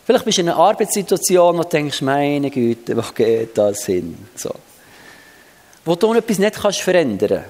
Vielleicht 0.05 0.25
bist 0.25 0.37
du 0.37 0.41
in 0.41 0.49
einer 0.49 0.57
Arbeitssituation, 0.57 1.57
wo 1.57 1.63
du 1.63 1.69
denkst, 1.69 2.01
meine 2.01 2.51
Güte, 2.51 2.97
wo 2.97 3.03
geht 3.15 3.57
das 3.57 3.85
hin? 3.85 4.17
So. 4.35 4.53
Wo 5.85 5.95
du 5.95 6.13
etwas 6.13 6.39
nicht 6.39 6.55
kannst 6.55 6.81
verändern 6.81 7.29
kannst. 7.29 7.49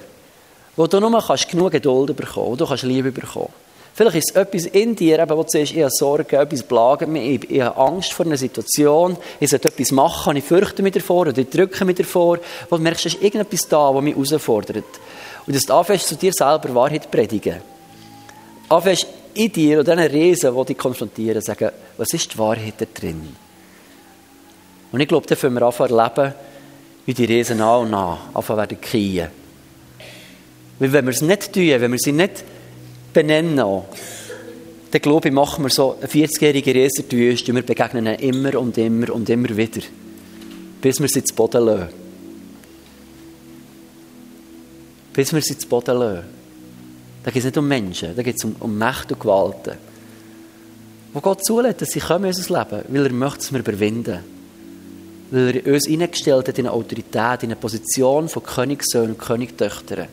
Wo 0.76 0.86
du 0.86 1.00
nur 1.00 1.20
kannst 1.20 1.48
genug 1.48 1.72
Geduld 1.72 2.14
bekommen 2.14 2.52
wo 2.52 2.56
du 2.56 2.64
kannst 2.64 2.84
Liebe 2.84 3.10
bekommen 3.10 3.52
Vielleicht 3.96 4.16
ist 4.16 4.30
es 4.30 4.36
etwas 4.36 4.66
in 4.66 4.96
dir, 4.96 5.20
eben, 5.20 5.36
wo 5.36 5.44
du 5.44 5.48
siehst, 5.48 5.72
ich 5.72 5.78
habe 5.78 5.90
Sorgen, 5.90 6.34
etwas 6.34 6.64
plagt 6.64 7.06
mich, 7.06 7.48
ich, 7.48 7.60
habe 7.60 7.76
Angst 7.76 8.12
vor 8.12 8.26
einer 8.26 8.36
Situation, 8.36 9.16
ich 9.38 9.48
sollte 9.48 9.68
etwas 9.68 9.92
machen, 9.92 10.36
ich 10.36 10.42
fürchte 10.42 10.82
mich 10.82 10.94
davor 10.94 11.28
oder 11.28 11.38
ich 11.38 11.48
drücke 11.48 11.84
mich 11.84 11.96
davor, 11.96 12.40
wo 12.68 12.76
du 12.76 12.82
merkst, 12.82 13.06
es 13.06 13.14
ist 13.14 13.22
irgendetwas 13.22 13.68
da, 13.68 13.92
das 13.92 14.02
mich 14.02 14.16
herausfordert. 14.16 14.84
Und 15.46 15.54
dass 15.54 15.66
du 15.66 15.74
anfängst, 15.74 16.08
zu 16.08 16.16
dir 16.16 16.32
selber 16.32 16.74
Wahrheit 16.74 17.08
predigen. 17.08 17.60
Anfängst 18.68 19.06
in 19.34 19.52
dir 19.52 19.78
und 19.78 19.86
diesen 19.86 20.00
Riesen, 20.00 20.56
die 20.56 20.64
dich 20.64 20.78
konfrontieren, 20.78 21.40
sagen, 21.40 21.70
was 21.96 22.12
ist 22.12 22.34
die 22.34 22.38
Wahrheit 22.38 22.74
da 22.78 22.86
drin? 22.92 23.36
Und 24.90 25.00
ich 25.00 25.06
glaube, 25.06 25.26
dann 25.28 25.38
können 25.38 25.54
wir 25.54 25.62
anfangen 25.62 25.96
erleben, 25.96 26.34
wie 27.06 27.14
die 27.14 27.26
Riesen 27.26 27.58
nach 27.58 27.78
und 27.78 27.90
nach 27.90 28.18
anfangen 28.34 28.58
werden 28.58 28.80
kriegen. 28.80 29.28
Weil 30.80 30.92
wenn 30.92 31.04
wir 31.04 31.12
es 31.12 31.20
nicht 31.20 31.52
tun, 31.52 31.68
wenn 31.68 31.92
wir 31.92 31.98
sie 31.98 32.12
nicht 32.12 32.42
benennen 33.14 33.58
auch. 33.60 33.86
Dann 34.90 35.00
glaube 35.00 35.30
machen 35.30 35.64
wir 35.64 35.70
so 35.70 35.96
eine 35.98 36.06
40-jährige 36.06 36.74
Resertwüste 36.74 37.50
und 37.50 37.56
wir 37.56 37.62
begegnen 37.62 38.06
ihnen 38.06 38.18
immer 38.18 38.58
und 38.60 38.76
immer 38.76 39.10
und 39.12 39.28
immer 39.30 39.56
wieder. 39.56 39.80
Bis 40.80 41.00
wir 41.00 41.08
sie 41.08 41.24
zu 41.24 41.34
Boden 41.34 41.64
lassen. 41.64 41.88
Bis 45.14 45.32
wir 45.32 45.40
sie 45.40 45.56
zu 45.56 45.66
Boden 45.66 45.98
lassen. 45.98 46.24
Da 47.24 47.30
geht 47.30 47.40
es 47.40 47.44
nicht 47.46 47.56
um 47.56 47.66
Menschen, 47.66 48.14
da 48.14 48.22
geht 48.22 48.36
es 48.36 48.44
um, 48.44 48.54
um 48.60 48.76
Macht 48.76 49.10
und 49.10 49.18
Gewalten. 49.18 49.78
Wo 51.14 51.20
Gott 51.20 51.44
zulässt, 51.44 51.80
dass 51.80 51.90
sie 51.90 52.00
kommen 52.00 52.26
in 52.26 52.34
unser 52.36 52.58
Leben, 52.58 52.84
weil 52.88 53.06
er 53.06 53.12
möchte, 53.12 53.38
dass 53.38 53.52
wir 53.52 53.60
überwinden. 53.60 54.18
Weil 55.30 55.56
er 55.56 55.72
uns 55.72 55.86
hineingestellt 55.86 56.48
hat 56.48 56.58
in 56.58 56.66
eine 56.66 56.74
Autorität, 56.74 57.42
in 57.42 57.50
eine 57.50 57.56
Position 57.56 58.28
von 58.28 58.42
Königssöhnen 58.42 59.12
und 59.12 59.18
Königtöchtern. 59.18 60.08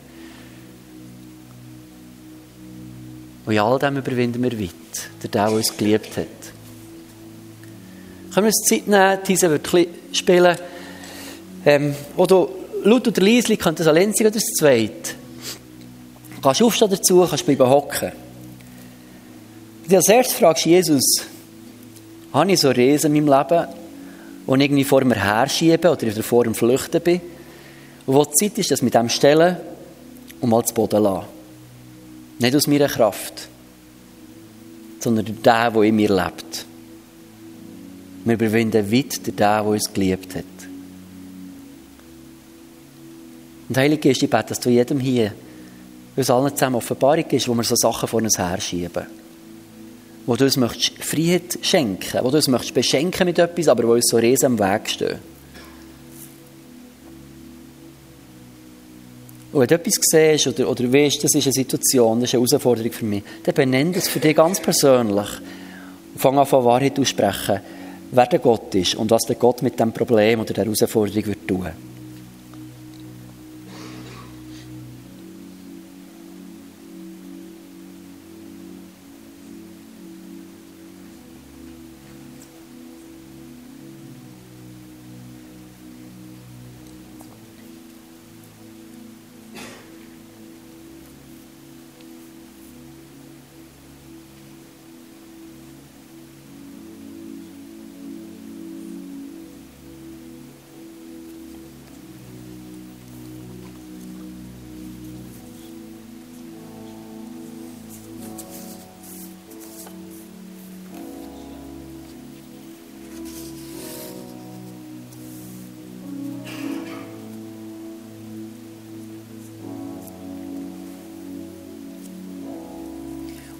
Und 3.44 3.52
in 3.52 3.58
all 3.58 3.78
dem 3.78 3.96
überwinden 3.96 4.42
wir 4.42 4.58
weit, 4.58 4.70
der, 5.22 5.30
der 5.30 5.52
uns 5.52 5.76
geliebt 5.76 6.16
hat. 6.16 6.26
Können 8.32 8.46
wir 8.46 8.52
uns 8.52 8.68
Zeit 8.68 8.86
nehmen, 8.86 9.18
diese 9.26 9.50
wird 9.50 9.68
spielen. 10.12 10.56
Ähm, 11.64 11.94
oder 12.16 12.48
laut 12.84 13.06
oder 13.08 13.22
leise, 13.22 13.56
könnt 13.56 13.80
das 13.80 13.86
allein 13.86 14.12
sein 14.12 14.26
oder 14.26 14.34
das 14.34 14.44
zweit. 14.44 15.14
Du 16.36 16.40
kannst 16.40 16.62
aufstehen 16.62 16.90
dazu, 16.90 17.26
kannst 17.28 17.46
bleiben 17.46 17.68
hocken. 17.68 18.12
Und 19.84 19.94
als 19.94 20.08
erstes 20.08 20.38
fragst 20.38 20.64
Jesus, 20.64 21.22
habe 22.32 22.52
ich 22.52 22.60
so 22.60 22.70
Riesen 22.70 23.14
in 23.14 23.24
meinem 23.24 23.38
Leben, 23.38 23.66
ich 24.46 24.60
irgendwie 24.60 24.84
vor 24.84 25.04
mir 25.04 25.16
herschiebe 25.16 25.90
oder 25.90 26.10
vor 26.22 26.44
dem 26.44 26.54
Flüchten 26.54 27.00
bin? 27.00 27.20
Und 28.06 28.14
wo 28.14 28.24
die 28.24 28.32
Zeit 28.32 28.58
ist, 28.58 28.70
dass 28.70 28.82
mit 28.82 28.94
dem 28.94 29.08
stellen 29.08 29.56
und 30.40 30.48
mal 30.48 30.64
zu 30.64 30.74
Boden 30.74 31.02
lassen. 31.02 31.26
Nicht 32.38 32.56
aus 32.56 32.66
meiner 32.66 32.88
Kraft, 32.88 33.48
sondern 35.00 35.24
durch 35.24 35.38
den, 35.38 35.42
der 35.42 35.82
in 35.82 35.96
mir 35.96 36.08
lebt. 36.08 36.66
Wir 38.24 38.34
überwinden 38.34 38.92
weit 38.92 39.10
durch 39.10 39.22
den, 39.22 39.36
der 39.36 39.64
uns 39.64 39.92
geliebt 39.92 40.34
hat. 40.34 40.44
Und 43.68 43.76
Heilige 43.76 44.08
Geist, 44.08 44.22
ich 44.22 44.30
bete, 44.30 44.50
dass 44.50 44.60
du 44.60 44.70
jedem 44.70 45.00
hier, 45.00 45.32
uns 46.14 46.30
allen 46.30 46.54
zusammen 46.54 46.76
Offenbarung 46.76 47.24
gibst, 47.26 47.48
wo 47.48 47.54
wir 47.54 47.64
so 47.64 47.74
Sachen 47.74 48.08
vor 48.08 48.20
uns 48.20 48.38
herschieben. 48.38 49.06
Wo 50.26 50.36
du 50.36 50.44
uns 50.44 50.56
möchtest 50.56 51.02
Freiheit 51.02 51.58
schenken, 51.62 52.20
wo 52.22 52.30
du 52.30 52.36
uns 52.36 52.48
möchtest 52.48 52.74
beschenken 52.74 53.26
mit 53.26 53.38
etwas, 53.38 53.68
aber 53.68 53.84
wo 53.84 53.94
uns 53.94 54.08
so 54.08 54.18
riesen 54.18 54.46
am 54.46 54.58
Weg 54.58 54.90
stehen. 54.90 55.31
Und 59.52 59.60
wenn 59.60 59.68
du 59.68 59.74
etwas 59.74 59.94
siehst 60.00 60.46
oder, 60.46 60.68
oder 60.70 60.90
weißt, 60.92 61.24
das 61.24 61.34
ist 61.34 61.46
eine 61.46 61.52
Situation, 61.52 62.20
das 62.20 62.30
ist 62.30 62.34
eine 62.34 62.42
Herausforderung 62.42 62.92
für 62.92 63.04
mich, 63.04 63.22
dann 63.44 63.54
benenn 63.54 63.92
das 63.92 64.08
für 64.08 64.18
dich 64.18 64.34
ganz 64.34 64.60
persönlich. 64.60 65.28
Und 66.14 66.20
fang 66.20 66.38
an, 66.38 66.46
von 66.46 66.64
Wahrheit 66.64 66.98
aussprechen, 66.98 67.60
wer 68.12 68.26
der 68.26 68.38
Gott 68.38 68.74
ist 68.74 68.94
und 68.94 69.10
was 69.10 69.22
der 69.22 69.36
Gott 69.36 69.62
mit 69.62 69.78
dem 69.78 69.92
Problem 69.92 70.40
oder 70.40 70.54
der 70.54 70.64
Herausforderung 70.64 71.26
wird 71.26 71.46
tun. 71.46 71.91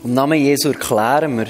Im 0.05 0.15
Namen 0.15 0.41
Jesu 0.41 0.69
erklären 0.69 1.39
wir, 1.39 1.47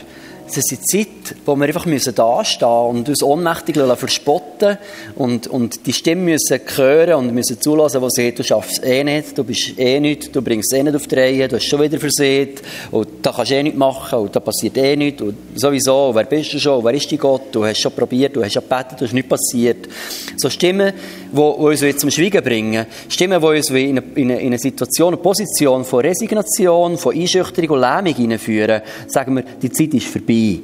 es 0.47 0.59
ist 0.59 0.73
eine 0.73 0.81
Zeit, 0.83 1.37
wo 1.47 1.57
wir 1.57 1.65
einfach 1.65 1.87
müssen 1.87 2.15
dastehen 2.15 2.69
und 2.69 3.09
uns 3.09 3.23
ohnmächtig 3.23 3.77
verspotten 3.77 4.77
und, 5.15 5.47
und 5.47 5.87
die 5.87 5.95
Stimme 5.95 6.33
müssen 6.33 6.61
hören 6.77 7.15
und 7.15 7.33
müssen 7.33 7.59
zulassen, 7.59 8.03
die 8.03 8.23
sagt, 8.23 8.39
du 8.39 8.45
schaffst 8.45 8.85
eh 8.85 9.03
nicht, 9.03 9.39
du 9.39 9.45
bist 9.45 9.79
eh 9.79 9.99
nicht, 9.99 10.37
du 10.37 10.43
bringst 10.43 10.75
eh 10.75 10.83
nicht 10.83 10.95
auf 10.95 11.07
die 11.07 11.15
Reihe, 11.15 11.49
du 11.49 11.57
hast 11.57 11.65
schon 11.65 11.81
wieder 11.81 11.99
versehen 11.99 12.51
und 12.91 13.09
da 13.23 13.33
kannst 13.33 13.53
du 13.53 13.55
eh 13.55 13.63
nichts 13.63 13.79
machen 13.79 14.19
und 14.19 14.37
da 14.37 14.41
passiert 14.41 14.77
eh 14.77 14.97
nichts 14.97 15.23
und 15.23 15.35
sowieso, 15.55 16.11
wer 16.15 16.25
bist 16.25 16.53
du 16.53 16.59
schon, 16.59 16.85
wer 16.85 16.93
ist 16.93 17.11
dein 17.11 17.19
Gott, 17.19 17.43
du 17.53 17.65
hast 17.65 17.81
schon 17.81 17.93
probiert, 17.93 18.37
du 18.37 18.45
hast 18.45 18.53
schon 18.53 18.63
gebetet, 18.63 19.01
du 19.01 19.05
hast 19.07 19.15
nichts 19.15 19.31
passiert. 19.31 19.89
So 20.37 20.51
Stimmen, 20.51 20.93
die, 21.33 21.37
uns 21.37 21.97
zum 21.97 22.11
Schweigen 22.11 22.43
bringen, 22.43 22.87
Stimmen, 23.09 23.41
die 23.41 23.47
uns 23.47 23.71
in 23.71 23.99
eine, 23.99 24.03
in 24.15 24.31
eine 24.31 24.59
Situation, 24.59 25.15
eine 25.15 25.17
Position 25.17 25.85
von 25.85 26.01
Resignation, 26.01 26.99
von 26.99 27.15
Einschüchterung 27.15 27.71
und 27.71 27.81
Lähmung 27.81 28.15
hineinführen, 28.15 28.83
sagen 29.07 29.37
wir, 29.37 29.45
die 29.61 29.71
Zeit 29.71 29.95
ist 29.95 30.09
vorbei. 30.09 30.61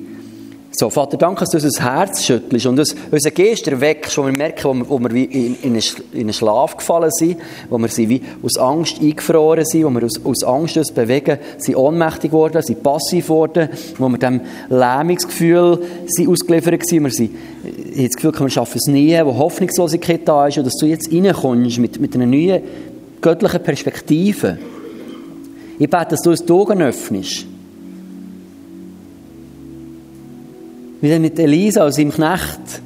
So, 0.71 0.91
Vater, 0.91 1.17
danke, 1.17 1.41
dass 1.41 1.51
du 1.51 1.57
unser 1.57 1.83
Herz 1.83 2.25
schüttelst 2.25 2.67
und 2.67 2.79
uns 2.79 2.95
unseren 3.11 3.35
Geist 3.35 3.67
erweckst, 3.67 4.17
wo 4.19 4.27
wir 4.27 4.33
merken, 4.33 4.65
wo 4.65 4.75
wir, 4.75 4.89
wo 4.89 4.99
wir 5.01 5.13
wie 5.13 5.25
in, 5.25 5.57
in, 5.63 5.81
einen 6.15 6.33
Schlaf 6.33 6.77
gefallen 6.77 7.11
sind, 7.11 7.39
wo 7.71 7.79
wir 7.79 7.89
sie 7.89 8.09
wie 8.09 8.23
aus 8.43 8.59
Angst 8.59 9.01
eingefroren 9.01 9.65
sind, 9.65 9.85
wo 9.85 9.91
wir 9.91 10.05
aus, 10.05 10.25
aus 10.25 10.45
Angst 10.45 10.77
uns 10.77 10.93
bewegen, 10.93 11.39
sind 11.57 11.75
ohnmächtig 11.75 12.31
geworden, 12.31 12.63
sind 12.63 12.83
passiv 12.83 13.25
geworden, 13.25 13.71
wo 13.97 14.09
wir 14.09 14.19
dem 14.19 14.43
Lähmungsgefühl 14.69 15.83
sind 16.07 16.29
ausgeliefert 16.29 16.87
sind, 16.87 17.03
wir 17.03 17.11
sind, 17.11 17.35
ich 17.99 18.05
habe 18.05 18.15
das 18.15 18.23
Gefühl, 18.23 18.47
wir 18.47 18.51
schaffen 18.51 18.79
es 18.79 18.87
nie, 18.87 19.19
wo 19.25 19.37
Hoffnungslosigkeit 19.37 20.21
da 20.25 20.47
ist 20.47 20.57
und 20.57 20.65
dass 20.65 20.77
du 20.77 20.87
jetzt 20.87 21.13
reinkommst 21.13 21.79
mit, 21.79 22.01
mit 22.01 22.15
einer 22.15 22.27
neuen 22.27 22.63
göttlichen 23.21 23.61
Perspektive. 23.61 24.57
Ich 25.81 25.91
bete, 25.91 26.07
dass 26.11 26.23
du 26.23 26.31
uns 26.31 26.45
die 26.45 26.53
Augen 26.53 26.81
öffnest 26.81 27.47
Wie 31.01 31.11
dann 31.11 31.23
mit 31.23 31.39
Elisa 31.41 31.87
und 31.87 31.93
seinem 31.93 32.13
Knecht, 32.13 32.83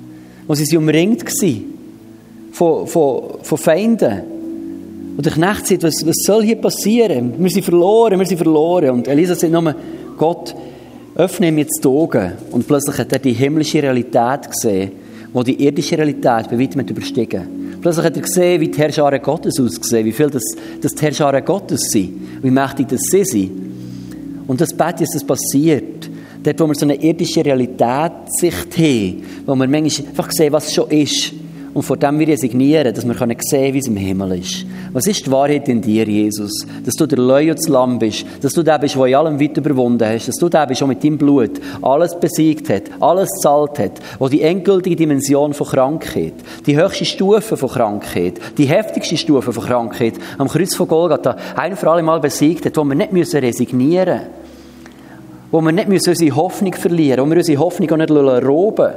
wo 0.47 0.55
sie 0.55 0.77
umringt 0.77 1.25
waren 1.25 1.65
von, 2.53 2.87
von, 2.87 3.23
von 3.43 3.59
Feinden. 3.59 4.23
Und 5.17 5.27
der 5.27 5.33
Knecht 5.33 5.67
sagt, 5.67 5.83
was, 5.83 6.07
was 6.07 6.17
soll 6.25 6.43
hier 6.43 6.57
passieren? 6.57 7.35
Wir 7.37 7.51
sind 7.51 7.65
verloren, 7.65 8.19
wir 8.19 8.27
sind 8.27 8.39
verloren. 8.39 8.91
Und 8.91 9.09
Elisa 9.09 9.35
sagt 9.35 9.53
nur, 9.53 9.75
Gott, 10.17 10.55
öffne 11.17 11.49
ihm 11.49 11.59
jetzt 11.59 11.85
die 11.85 11.89
Augen. 11.89 12.33
Und 12.51 12.67
plötzlich 12.67 12.97
hat 12.97 13.13
er 13.13 13.19
die 13.19 13.33
himmlische 13.33 13.83
Realität 13.83 14.51
gesehen, 14.51 15.02
wo 15.33 15.43
die 15.43 15.63
irdische 15.65 15.97
Realität 15.97 16.51
bei 16.51 16.59
weitem 16.59 16.81
überstiegen. 16.81 17.79
Plötzlich 17.81 18.07
hat 18.07 18.17
er 18.17 18.23
gesehen, 18.23 18.61
wie 18.61 18.69
die 18.69 18.79
Herrscharen 18.79 19.21
Gottes 19.21 19.59
aussehen, 19.59 20.05
wie 20.05 20.13
viel 20.13 20.31
das, 20.31 20.45
das 20.81 20.95
die 20.95 21.03
Herrscharen 21.03 21.45
Gottes 21.45 21.91
sind, 21.91 22.13
wie 22.43 22.51
mächtig 22.51 22.89
das 22.89 23.01
sie 23.03 23.25
sind. 23.25 23.51
Und 24.47 24.61
das 24.61 24.73
Bett 24.73 25.01
ist 25.01 25.15
das 25.15 25.25
passiert. 25.25 26.09
Dort, 26.43 26.61
wo 26.61 26.67
wir 26.67 26.75
so 26.75 26.85
eine 26.85 26.97
irdische 26.97 27.45
Realitätssicht 27.45 28.77
haben, 28.77 29.23
wo 29.47 29.55
wir 29.55 29.67
manchmal 29.67 30.09
einfach 30.09 30.31
sehen, 30.33 30.53
was 30.53 30.73
schon 30.73 30.91
ist. 30.91 31.33
Und 31.75 31.83
vor 31.83 31.97
dem 31.97 32.19
wir 32.19 32.29
resignieren, 32.29 32.95
dass 32.95 33.07
wir 33.07 33.15
sehen 33.15 33.37
können, 33.51 33.75
wie 33.75 33.79
es 33.79 33.87
im 33.87 33.97
Himmel 33.97 34.39
ist. 34.39 34.67
Was 34.93 35.07
ist 35.07 35.27
die 35.27 35.31
Wahrheit 35.31 35.69
in 35.69 35.81
dir, 35.81 36.05
Jesus? 36.07 36.67
Dass 36.85 36.95
du 36.95 37.07
der 37.07 37.19
Leu 37.19 37.51
und 37.51 37.69
Lamm 37.69 37.99
bist. 37.99 38.27
Dass 38.43 38.53
du 38.53 38.63
der 38.63 38.79
bist, 38.79 38.95
der 38.95 39.07
in 39.07 39.15
allem 39.15 39.41
weit 39.41 39.57
überwunden 39.57 40.07
hast. 40.07 40.29
Dass 40.29 40.37
du 40.37 40.51
der 40.51 40.67
bist, 40.67 40.81
der 40.83 40.89
mit 40.89 41.03
deinem 41.03 41.17
Blut 41.17 41.53
alles 41.81 42.19
besiegt 42.19 42.69
hat, 42.69 42.85
alles 43.01 43.29
zahlt 43.41 43.79
hat. 43.79 44.01
Wo 44.19 44.29
die 44.29 44.43
endgültige 44.43 44.97
Dimension 44.97 45.55
von 45.55 45.67
Krankheit, 45.67 46.35
die 46.67 46.77
höchste 46.77 47.07
Stufe 47.07 47.57
von 47.57 47.71
Krankheit, 47.71 48.35
die 48.59 48.67
heftigste 48.67 49.17
Stufe 49.17 49.53
von 49.53 49.65
Krankheit 49.65 50.15
am 50.37 50.49
Kreuz 50.49 50.75
von 50.75 50.89
Golgatha 50.89 51.37
ein 51.57 51.77
für 51.77 51.91
alle 51.91 52.03
Mal 52.03 52.21
besiegt 52.21 52.67
hat, 52.67 52.77
wo 52.77 52.85
wir 52.85 52.95
nicht 52.95 53.35
resignieren 53.35 54.21
müssen 54.21 54.42
wo 55.53 55.61
wir 55.61 55.71
nicht 55.71 55.89
unsere 55.89 56.35
Hoffnung 56.35 56.75
verlieren 56.75 57.25
wo 57.25 57.31
wir 57.31 57.37
unsere 57.37 57.61
Hoffnung 57.61 57.91
auch 57.93 57.97
nicht 57.97 58.11
roben 58.11 58.93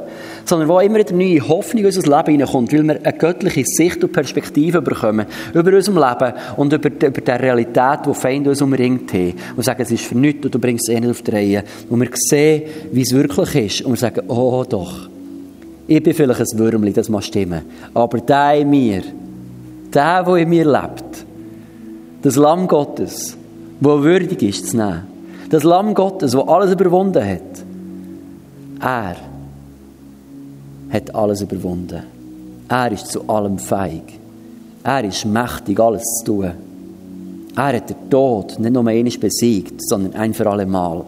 sondern 0.45 0.69
wo 0.69 0.79
immer 0.79 0.99
wieder 0.99 1.13
neue 1.13 1.47
Hoffnung 1.47 1.81
in 1.81 1.85
unser 1.87 2.01
Leben 2.01 2.31
hineinkommt, 2.31 2.71
weil 2.71 2.83
wir 2.83 2.99
eine 3.03 3.17
göttliche 3.17 3.63
Sicht 3.65 4.03
und 4.03 4.13
Perspektive 4.13 4.81
bekommen 4.81 5.25
über 5.53 5.73
unser 5.73 5.91
Leben 5.91 6.33
und 6.55 6.73
über, 6.73 6.89
die, 6.89 7.05
über 7.07 7.21
die 7.21 7.31
Realität, 7.31 7.99
die 8.07 8.13
Feinde 8.13 8.51
uns 8.51 8.61
umringt 8.61 9.11
haben. 9.13 9.33
Und 9.55 9.63
sagen, 9.63 9.81
es 9.81 9.91
ist 9.91 10.05
für 10.05 10.17
nichts 10.17 10.45
und 10.45 10.53
du 10.53 10.59
bringst 10.59 10.87
es 10.87 10.95
eh 10.95 10.99
nicht 10.99 11.09
auf 11.09 11.21
die 11.21 11.31
Reihe. 11.31 11.63
Und 11.89 11.99
wir 11.99 12.09
sehen, 12.13 12.63
wie 12.91 13.01
es 13.01 13.13
wirklich 13.13 13.55
ist. 13.55 13.81
Und 13.81 13.93
wir 13.93 13.97
sagen, 13.97 14.21
oh 14.29 14.63
doch, 14.67 15.09
ich 15.87 16.01
bin 16.01 16.13
vielleicht 16.13 16.41
ein 16.41 16.59
Würmli, 16.59 16.93
das 16.93 17.09
mag 17.09 17.23
stimmen. 17.23 17.61
Aber 17.93 18.19
der 18.19 18.55
in 18.55 18.69
mir, 18.69 19.03
der, 19.93 20.23
der 20.23 20.35
in 20.35 20.49
mir 20.49 20.65
lebt, 20.65 21.25
das 22.21 22.35
Lamm 22.35 22.67
Gottes, 22.67 23.37
wo 23.79 24.01
würdig 24.01 24.41
ist 24.41 24.69
zu 24.69 24.77
nehmen, 24.77 25.14
das 25.55 25.63
Lamm 25.63 25.93
Gottes, 25.93 26.33
das 26.33 26.47
alles 26.47 26.73
überwunden 26.73 27.23
hat. 27.25 27.63
Er 28.81 29.15
hat 30.91 31.15
alles 31.15 31.41
überwunden. 31.41 32.03
Er 32.67 32.91
ist 32.91 33.07
zu 33.07 33.27
allem 33.29 33.57
feig. 33.57 34.03
Er 34.83 35.03
ist 35.05 35.25
mächtig, 35.25 35.79
alles 35.79 36.03
zu 36.19 36.25
tun. 36.25 36.51
Er 37.55 37.73
hat 37.77 37.89
den 37.89 38.09
Tod 38.09 38.59
nicht 38.59 38.73
nur 38.73 38.85
einmal 38.85 39.17
besiegt, 39.17 39.81
sondern 39.81 40.13
ein 40.15 40.33
für 40.33 40.49
alle 40.49 40.65
Mal. 40.65 41.05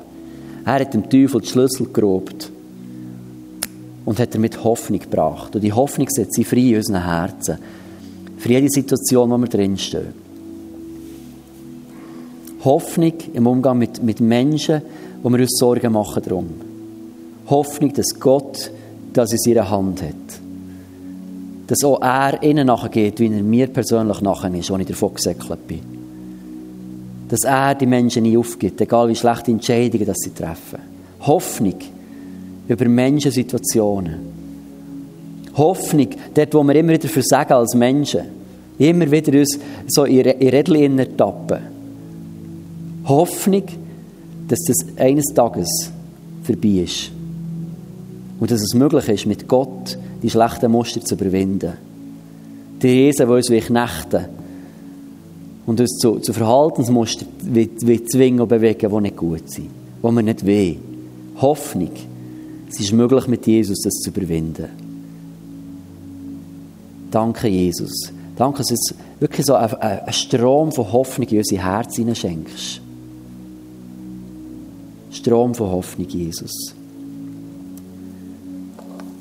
Er 0.65 0.79
hat 0.79 0.93
dem 0.93 1.09
Teufel 1.09 1.41
die 1.41 1.47
Schlüssel 1.47 1.87
gerobt 1.91 2.49
und 4.05 4.17
hat 4.17 4.33
damit 4.33 4.63
Hoffnung 4.63 4.99
gebracht. 4.99 5.55
Und 5.55 5.61
die 5.61 5.73
Hoffnung 5.73 6.07
setzt 6.09 6.35
sie 6.35 6.45
frei 6.45 6.69
in 6.69 6.77
unseren 6.77 7.03
Herzen. 7.03 7.57
Für 8.37 8.49
jede 8.49 8.69
Situation, 8.69 9.29
wo 9.29 9.37
wir 9.37 9.49
drinstehen. 9.49 10.26
Hoffnung 12.63 13.13
im 13.33 13.47
Umgang 13.47 13.77
mit, 13.77 14.01
mit 14.01 14.19
Menschen, 14.19 14.81
wo 15.21 15.29
wir 15.29 15.39
uns 15.39 15.57
Sorgen 15.57 15.93
machen 15.93 16.23
darum. 16.23 16.49
Hoffnung, 17.49 17.93
dass 17.93 18.19
Gott 18.19 18.71
das 19.13 19.31
in 19.31 19.37
seiner 19.37 19.69
Hand 19.69 20.01
hat. 20.01 20.41
Dass 21.67 21.83
auch 21.83 22.01
er 22.01 22.41
ihnen 22.43 22.67
nachgeht, 22.67 23.19
wie 23.19 23.25
er 23.25 23.43
mir 23.43 23.67
persönlich 23.67 24.21
nachher 24.21 24.53
ist, 24.53 24.71
als 24.71 24.81
ich 24.81 24.87
davon 24.87 25.13
gesäckelt 25.13 25.67
bin. 25.67 25.81
Dass 27.29 27.43
er 27.43 27.75
die 27.75 27.85
Menschen 27.85 28.23
nie 28.23 28.37
aufgibt, 28.37 28.79
egal 28.79 29.09
wie 29.09 29.15
schlechte 29.15 29.51
Entscheidungen 29.51 30.05
dass 30.05 30.17
sie 30.19 30.33
treffen. 30.33 30.79
Hoffnung 31.21 31.75
über 32.67 32.87
Menschensituationen. 32.87 34.37
Hoffnung, 35.55 36.09
dort, 36.33 36.53
wo 36.53 36.63
wir 36.63 36.75
immer 36.75 36.93
wieder 36.93 37.09
versagen 37.09 37.53
als 37.53 37.73
Menschen. 37.73 38.21
Immer 38.77 39.09
wieder 39.09 39.39
uns 39.39 39.59
so 39.87 40.05
in 40.05 40.21
Rädchen 40.21 41.17
tappen. 41.17 41.76
Hoffnung, 43.07 43.63
dass 44.47 44.59
das 44.63 44.77
eines 44.97 45.27
Tages 45.33 45.91
vorbei 46.43 46.83
ist. 46.83 47.11
Und 48.39 48.51
dass 48.51 48.61
es 48.61 48.73
möglich 48.73 49.07
ist, 49.09 49.25
mit 49.25 49.47
Gott 49.47 49.97
die 50.21 50.29
schlechten 50.29 50.71
Muster 50.71 51.01
zu 51.01 51.15
überwinden. 51.15 51.73
Die 52.81 52.87
Riesen, 52.87 53.27
die 53.27 53.33
uns 53.33 53.47
knechten 53.47 54.25
und 55.65 55.79
uns 55.79 55.97
zu, 55.97 56.19
zu 56.19 56.33
Verhaltensmustern 56.33 57.27
wie, 57.43 57.69
wie 57.81 58.03
zwingen 58.03 58.41
und 58.41 58.47
bewegen, 58.47 58.89
die 58.89 59.01
nicht 59.01 59.17
gut 59.17 59.49
sind, 59.49 59.69
die 60.01 60.11
wir 60.11 60.21
nicht 60.21 60.45
weh. 60.45 60.75
Hoffnung. 61.41 61.91
Es 62.69 62.79
ist 62.79 62.93
möglich, 62.93 63.27
mit 63.27 63.47
Jesus 63.47 63.81
das 63.81 63.93
zu 63.93 64.09
überwinden. 64.09 64.69
Danke, 67.09 67.47
Jesus. 67.47 68.11
Danke, 68.35 68.59
dass 68.59 68.67
du 68.67 68.95
wirklich 69.19 69.45
so 69.45 69.55
einen 69.55 70.13
Strom 70.13 70.71
von 70.71 70.91
Hoffnung 70.91 71.27
in 71.29 71.37
unser 71.39 71.57
Herz 71.57 71.95
schenkst. 71.95 72.81
Strom 75.11 75.55
von 75.55 75.71
Hoffnung, 75.71 76.07
Jesus. 76.07 76.73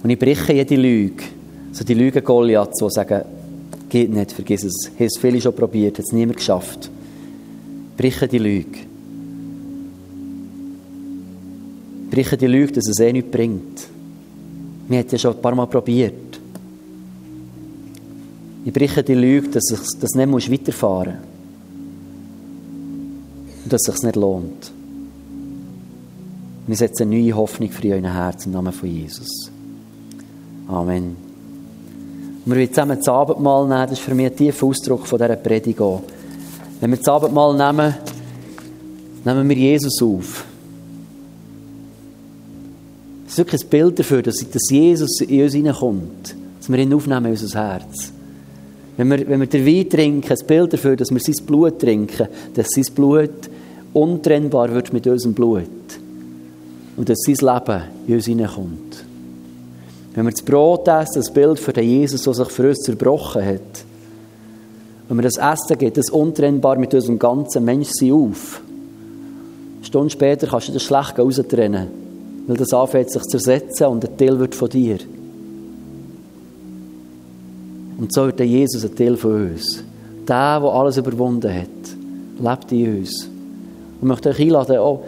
Und 0.02 0.10
ich 0.10 0.18
breche 0.18 0.52
jede 0.52 0.76
Lüge, 0.76 1.24
so 1.72 1.84
die 1.84 1.94
Lüge 1.94 2.22
Goliaths, 2.22 2.78
die 2.78 2.90
sagen, 2.90 3.22
geht 3.88 4.12
nicht, 4.12 4.32
vergiss 4.32 4.64
es. 4.64 4.90
Haben 4.94 5.06
es 5.06 5.18
viele 5.18 5.40
schon 5.40 5.54
probiert, 5.54 5.98
hat 5.98 6.04
es 6.04 6.12
niemand 6.12 6.38
geschafft. 6.38 6.90
Breche 7.96 8.28
die 8.28 8.38
Lüge. 8.38 8.78
Breche 12.10 12.36
die 12.36 12.46
Lüge, 12.46 12.72
dass 12.72 12.88
es 12.88 13.00
eh 13.00 13.12
nichts 13.12 13.30
bringt. 13.30 13.88
Wir 14.88 14.98
haben 14.98 15.08
ja 15.10 15.18
schon 15.18 15.34
ein 15.34 15.42
paar 15.42 15.54
Mal 15.54 15.66
probiert. 15.66 16.40
Ich 18.64 18.72
breche 18.72 19.02
die 19.02 19.14
Lüge, 19.14 19.48
dass 19.48 19.70
ich 19.70 19.80
das 20.00 20.14
nicht 20.14 20.52
weiterfahren 20.52 21.14
muss. 21.14 21.22
Und 23.64 23.72
dass 23.72 23.88
es 23.88 23.94
sich 23.94 24.04
nicht 24.04 24.16
lohnt. 24.16 24.72
Wir 26.66 26.74
setzen 26.74 27.04
eine 27.04 27.20
neue 27.20 27.32
Hoffnung 27.36 27.70
für 27.70 27.86
euer 27.86 28.02
Herz 28.02 28.46
im 28.46 28.52
Namen 28.52 28.72
von 28.72 28.88
Jesus. 28.88 29.52
Amen. 30.66 31.16
Und 32.44 32.52
wir 32.52 32.56
wollen 32.56 32.68
zusammen 32.68 32.98
das 32.98 33.08
Abendmahl 33.08 33.68
nehmen. 33.68 33.82
Das 33.82 33.92
ist 33.92 34.00
für 34.00 34.14
mich 34.16 34.26
ein 34.26 34.36
tiefer 34.36 34.66
Ausdruck 34.66 35.06
von 35.06 35.18
dieser 35.18 35.36
Predigt. 35.36 35.78
Wenn 36.80 36.90
wir 36.90 36.96
das 36.96 37.06
Abendmahl 37.06 37.56
nehmen, 37.56 37.94
nehmen 39.24 39.48
wir 39.48 39.56
Jesus 39.56 40.02
auf. 40.02 40.44
Das 43.24 43.34
ist 43.34 43.38
wirklich 43.38 43.62
ein 43.62 43.68
Bild 43.68 43.98
dafür, 44.00 44.22
dass, 44.22 44.44
Jesus 44.68 45.20
in 45.20 45.42
uns 45.42 45.52
hineinkommt. 45.52 46.34
Dass 46.58 46.68
wir 46.68 46.78
ihn 46.78 46.92
aufnehmen 46.92 47.26
in 47.26 47.30
unser 47.32 47.60
Herz. 47.60 48.12
Wenn 48.96 49.08
wir, 49.08 49.28
wenn 49.28 49.38
wir 49.38 49.46
den 49.46 49.64
Wein 49.64 49.88
trinken, 49.88 50.32
ein 50.32 50.46
Bild 50.48 50.72
dafür, 50.72 50.96
dass 50.96 51.12
wir 51.12 51.20
sein 51.20 51.46
Blut 51.46 51.78
trinken, 51.78 52.26
dass 52.54 52.70
sein 52.70 52.92
Blut 52.92 53.50
untrennbar 53.92 54.72
wird 54.74 54.92
mit 54.92 55.06
unserem 55.06 55.32
Blut 55.32 55.68
und 56.96 57.08
dass 57.08 57.20
sein 57.20 57.34
Leben 57.34 57.82
in 58.06 58.14
uns 58.14 58.24
hineinkommt. 58.24 59.04
Wenn 60.14 60.24
wir 60.24 60.32
das 60.32 60.42
Brot 60.42 60.88
essen, 60.88 61.16
das 61.16 61.30
Bild 61.30 61.58
für 61.58 61.72
den 61.72 61.84
Jesus, 61.84 62.22
der 62.22 62.34
sich 62.34 62.48
für 62.48 62.68
uns 62.68 62.78
zerbrochen 62.78 63.44
hat, 63.44 63.84
wenn 65.08 65.18
wir 65.18 65.22
das 65.22 65.36
Essen 65.36 65.78
geht, 65.78 65.96
das 65.96 66.10
untrennbar 66.10 66.76
mit 66.78 66.94
unserem 66.94 67.18
ganzen 67.18 67.64
Menschsein 67.64 68.12
auf. 68.12 68.60
Stunden 69.82 70.10
später 70.10 70.46
kannst 70.48 70.68
du 70.68 70.72
das 70.72 70.82
schlecht 70.82 71.18
raustrennen, 71.18 71.88
weil 72.46 72.56
das 72.56 72.72
anfängt 72.72 73.10
sich 73.10 73.22
zu 73.22 73.38
zersetzen 73.38 73.86
und 73.86 74.04
ein 74.04 74.16
Teil 74.16 74.38
wird 74.38 74.54
von 74.54 74.68
dir. 74.68 74.98
Und 77.98 78.12
so 78.12 78.26
wird 78.26 78.38
der 78.38 78.46
Jesus 78.46 78.84
ein 78.84 78.96
Teil 78.96 79.16
von 79.16 79.50
uns. 79.50 79.84
Der, 80.28 80.60
der 80.60 80.70
alles 80.70 80.96
überwunden 80.96 81.52
hat, 81.52 81.68
lebt 82.40 82.72
in 82.72 82.98
uns. 82.98 83.26
Und 84.00 84.02
ich 84.02 84.08
möchte 84.08 84.30
euch 84.30 84.40
einladen, 84.40 84.78
auch 84.78 85.04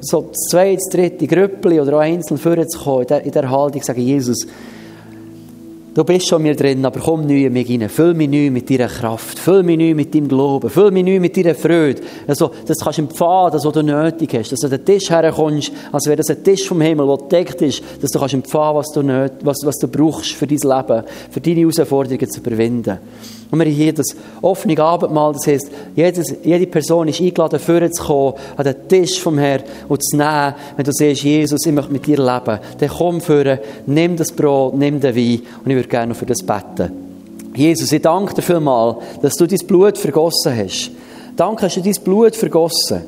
so 0.00 0.28
das 0.30 0.40
zweite, 0.50 0.76
das 0.76 0.88
dritte 0.92 1.26
Grüppli 1.26 1.80
oder 1.80 1.96
auch 1.96 2.00
einzeln 2.00 2.38
vorzukommen, 2.38 3.06
in 3.08 3.30
dieser 3.30 3.50
Haltung 3.50 3.82
sagen, 3.82 4.00
Jesus, 4.00 4.46
du 5.94 6.04
bist 6.04 6.28
schon 6.28 6.42
mir 6.42 6.54
drin, 6.54 6.84
aber 6.84 7.00
komm 7.00 7.26
neu 7.26 7.46
in 7.46 7.52
mich 7.52 7.68
rein. 7.68 7.88
Füll 7.88 8.14
mich 8.14 8.28
neu 8.28 8.50
mit 8.50 8.68
deiner 8.70 8.88
Kraft. 8.88 9.38
Füll 9.38 9.62
mich 9.62 9.78
neu 9.78 9.94
mit 9.94 10.14
deinem 10.14 10.28
Glauben. 10.28 10.70
Füll 10.70 10.90
mich 10.90 11.04
neu 11.04 11.20
mit 11.20 11.36
deiner 11.36 11.54
Freude. 11.54 12.02
Also, 12.26 12.50
das 12.66 12.78
kannst 12.78 12.98
du 12.98 13.02
empfangen, 13.02 13.52
das, 13.52 13.64
was 13.64 13.72
du 13.72 13.82
nötig 13.82 14.34
hast. 14.34 14.52
Dass 14.52 14.60
du 14.60 14.66
an 14.66 14.72
den 14.72 14.84
Tisch 14.84 15.10
herkommst, 15.10 15.72
als 15.90 16.06
wäre 16.06 16.16
das 16.16 16.30
ein 16.30 16.42
Tisch 16.42 16.66
vom 16.66 16.80
Himmel, 16.80 17.06
der 17.06 17.28
deckt 17.28 17.62
ist, 17.62 17.82
dass 18.00 18.10
du 18.10 18.18
kannst 18.18 18.34
empfangen, 18.34 18.76
was 18.76 18.92
du, 18.92 19.02
nöt, 19.02 19.32
was, 19.42 19.58
was 19.64 19.78
du 19.78 19.88
brauchst 19.88 20.32
für 20.32 20.46
dein 20.46 20.58
Leben, 20.58 21.04
für 21.30 21.40
deine 21.40 21.60
Herausforderungen 21.60 22.30
zu 22.30 22.40
überwinden. 22.40 22.98
Und 23.52 23.58
wir 23.58 23.66
haben 23.66 23.74
hier 23.74 23.92
das 23.92 24.06
offene 24.40 24.78
Abendmahl, 24.82 25.34
das 25.34 25.46
heisst, 25.46 25.70
jedes, 25.94 26.34
jede 26.42 26.66
Person 26.66 27.06
ist 27.08 27.20
eingeladen, 27.20 27.60
vorzukommen, 27.60 28.32
an 28.56 28.64
den 28.64 28.88
Tisch 28.88 29.20
vom 29.20 29.36
Herrn 29.36 29.62
und 29.88 30.02
zu 30.02 30.16
nehmen, 30.16 30.54
wenn 30.74 30.84
du 30.86 30.90
siehst, 30.90 31.22
Jesus, 31.22 31.66
ich 31.66 31.72
möchte 31.72 31.92
mit 31.92 32.06
dir 32.06 32.16
leben. 32.16 32.58
Dann 32.78 32.88
komm 32.88 33.20
vor, 33.20 33.44
nimm 33.84 34.16
das 34.16 34.32
Brot, 34.32 34.74
nimm 34.74 35.00
den 35.00 35.14
Wein 35.14 35.42
und 35.62 35.70
ich 35.70 35.76
würde 35.76 35.88
gerne 35.88 36.14
für 36.14 36.24
das 36.24 36.38
beten. 36.38 36.92
Jesus, 37.54 37.92
ich 37.92 38.00
danke 38.00 38.32
dir 38.32 38.40
vielmals, 38.40 39.04
dass 39.20 39.34
du 39.34 39.46
dein 39.46 39.66
Blut 39.66 39.98
vergossen 39.98 40.56
hast. 40.56 40.90
Danke, 41.36 41.66
hast 41.66 41.76
du 41.76 41.82
dein 41.82 42.02
Blut 42.02 42.34
vergossen. 42.34 43.02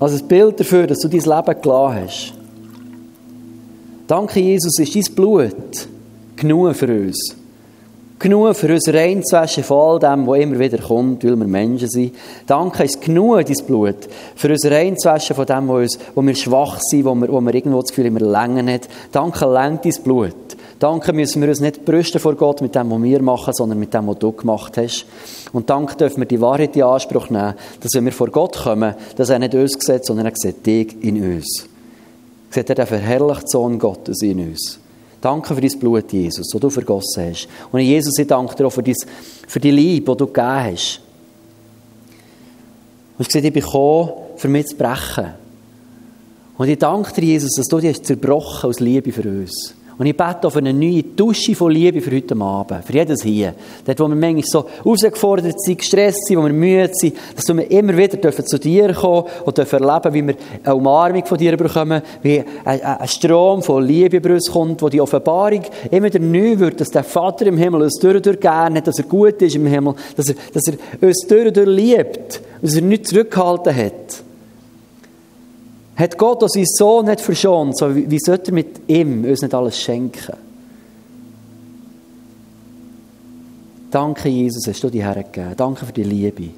Als 0.00 0.20
ein 0.20 0.26
Bild 0.26 0.58
dafür, 0.58 0.88
dass 0.88 0.98
du 0.98 1.08
dein 1.08 1.20
Leben 1.20 1.62
gelassen 1.62 2.00
hast. 2.02 2.34
Danke, 4.08 4.40
Jesus, 4.40 4.76
ist 4.76 4.96
dein 4.96 5.14
Blut 5.14 5.86
genug 6.40 6.74
für 6.74 6.88
uns. 6.88 7.36
Genug 8.18 8.54
für 8.54 8.72
uns 8.72 8.86
reinzuwaschen 8.92 9.64
von 9.64 9.78
all 9.78 9.98
dem, 9.98 10.26
was 10.26 10.40
immer 10.40 10.58
wieder 10.58 10.78
kommt, 10.78 11.24
weil 11.24 11.36
wir 11.36 11.46
Menschen 11.46 11.88
sind. 11.88 12.14
Danke 12.46 12.84
ist 12.84 13.00
genug, 13.00 13.46
dein 13.46 13.66
Blut, 13.66 13.96
für 14.36 14.50
uns 14.50 14.66
reinzuwaschen 14.66 15.36
von 15.36 15.46
dem, 15.46 15.68
wo, 15.68 15.76
uns, 15.76 15.98
wo 16.14 16.20
wir 16.20 16.34
schwach 16.34 16.80
sind, 16.80 17.06
wo 17.06 17.14
wir, 17.14 17.32
wo 17.32 17.40
wir 17.40 17.54
irgendwo 17.54 17.80
das 17.80 17.90
Gefühl 17.90 18.06
immer 18.06 18.20
länger 18.20 18.62
nicht. 18.62 18.88
Danke, 19.12 19.46
lenkt 19.46 19.86
dein 19.86 20.02
Blut. 20.02 20.34
Danke 20.78 21.12
müssen 21.12 21.42
wir 21.42 21.48
uns 21.48 21.60
nicht 21.60 21.84
brüsten 21.84 22.20
vor 22.20 22.34
Gott 22.34 22.62
mit 22.62 22.74
dem, 22.74 22.90
was 22.90 23.02
wir 23.02 23.22
machen, 23.22 23.52
sondern 23.54 23.78
mit 23.78 23.92
dem, 23.92 24.06
was 24.06 24.18
du 24.18 24.32
gemacht 24.32 24.76
hast. 24.76 25.06
Und 25.52 25.68
danke 25.68 25.94
dürfen 25.96 26.20
wir 26.20 26.26
die 26.26 26.40
Wahrheit 26.40 26.74
in 26.74 26.82
Anspruch 26.82 27.28
nehmen, 27.28 27.54
dass 27.80 27.92
wenn 27.94 28.06
wir 28.06 28.12
vor 28.12 28.28
Gott 28.28 28.56
kommen, 28.56 28.94
dass 29.16 29.28
er 29.28 29.38
nicht 29.38 29.54
uns 29.54 29.76
sieht, 29.78 30.06
sondern 30.06 30.26
er 30.26 30.32
sieht 30.34 30.64
dich 30.64 30.96
in 31.02 31.22
uns. 31.22 31.66
Er 32.50 32.54
sieht 32.54 32.70
den 32.70 32.86
verherrlichten 32.86 33.48
Sohn 33.48 33.78
Gottes 33.78 34.22
in 34.22 34.40
uns. 34.40 34.78
Danke 35.20 35.54
für 35.54 35.60
dein 35.60 35.78
Blut, 35.78 36.12
Jesus, 36.12 36.48
das 36.48 36.60
du 36.60 36.70
vergossen 36.70 37.30
hast. 37.30 37.48
Und 37.70 37.80
Jesus, 37.80 38.18
ich 38.18 38.26
danke 38.26 38.54
dir 38.54 38.66
auch 38.66 38.72
für, 38.72 38.82
dein, 38.82 38.94
für 39.46 39.60
die 39.60 39.70
Liebe, 39.70 40.12
die 40.12 40.16
du 40.16 40.26
gegeben 40.26 40.46
hast. 40.46 41.00
Und 43.18 43.22
ich 43.22 43.28
gesagt, 43.28 43.44
ich 43.44 43.52
bin 43.52 43.62
gekommen, 43.62 44.12
für 44.36 44.48
mich 44.48 44.66
zu 44.68 44.76
brechen. 44.76 45.34
Und 46.56 46.68
ich 46.68 46.78
danke 46.78 47.12
dir, 47.14 47.24
Jesus, 47.24 47.54
dass 47.56 47.66
du 47.66 47.78
dich 47.78 48.02
zerbrochen 48.02 48.70
aus 48.70 48.80
Liebe 48.80 49.12
für 49.12 49.28
uns. 49.28 49.74
Und 50.00 50.06
ich 50.06 50.16
bete 50.16 50.46
auf 50.46 50.56
eine 50.56 50.72
neue 50.72 51.02
Dusche 51.02 51.54
von 51.54 51.70
Liebe 51.70 52.00
für 52.00 52.10
heute 52.10 52.34
Abend. 52.34 52.82
Für 52.86 52.94
jedes 52.94 53.22
hier. 53.22 53.54
Dort, 53.84 54.00
wo 54.00 54.08
wir 54.08 54.14
manchmal 54.14 54.44
so 54.44 54.64
herausgefordert 54.82 55.60
sind, 55.60 55.76
gestresst 55.76 56.24
sind, 56.24 56.38
wo 56.38 56.44
wir 56.44 56.54
müde 56.54 56.88
sind, 56.94 57.14
dass 57.36 57.46
wir 57.46 57.70
immer 57.70 57.94
wieder 57.94 58.16
dürfen 58.16 58.46
zu 58.46 58.58
dir 58.58 58.94
kommen 58.94 59.24
und 59.44 59.58
dürfen 59.58 59.84
erleben, 59.84 60.14
wie 60.14 60.26
wir 60.28 60.34
eine 60.64 60.74
Umarmung 60.74 61.26
von 61.26 61.36
dir 61.36 61.54
bekommen, 61.54 62.00
wie 62.22 62.42
ein, 62.64 63.08
Strom 63.08 63.62
von 63.62 63.84
Liebe 63.84 64.16
über 64.16 64.30
uns 64.30 64.50
kommt, 64.50 64.80
wo 64.80 64.88
die 64.88 65.02
Offenbarung 65.02 65.64
immer 65.90 66.06
wieder 66.06 66.18
neu 66.18 66.58
wird, 66.58 66.80
dass 66.80 66.88
der 66.88 67.04
Vater 67.04 67.44
im 67.48 67.58
Himmel 67.58 67.82
uns 67.82 67.98
durch 67.98 68.16
und 68.16 68.24
durch 68.24 68.40
gerne 68.40 68.78
hat, 68.78 68.86
dass 68.86 68.98
er 68.98 69.04
gut 69.04 69.42
ist 69.42 69.54
im 69.54 69.66
Himmel, 69.66 69.96
dass 70.16 70.30
er, 70.30 70.34
dass 70.54 70.66
er 70.66 71.06
uns 71.06 71.26
durch 71.28 71.48
und 71.48 71.56
durch 71.58 71.68
liebt, 71.68 72.40
dass 72.62 72.74
er 72.74 72.80
nichts 72.80 73.10
zurückgehalten 73.10 73.76
hat. 73.76 74.29
Hat 75.96 76.16
Gott 76.16 76.42
uns 76.42 76.52
seinen 76.52 76.66
Sohn 76.66 77.06
nicht 77.06 77.20
verschont, 77.20 77.76
so 77.76 77.94
wie 77.94 78.18
sollte 78.18 78.50
er 78.50 78.54
mit 78.54 78.88
ihm 78.88 79.24
uns 79.24 79.42
nicht 79.42 79.54
alles 79.54 79.78
schenken? 79.78 80.36
Danke, 83.90 84.28
Jesus, 84.28 84.66
hast 84.68 84.84
du 84.84 84.88
dich 84.88 85.02
hergegeben. 85.02 85.54
Danke 85.56 85.84
für 85.84 85.92
die 85.92 86.04
Liebe 86.04 86.44
in 86.44 86.52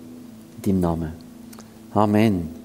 deinem 0.63 0.81
Namen. 0.81 1.13
Amen. 1.95 2.62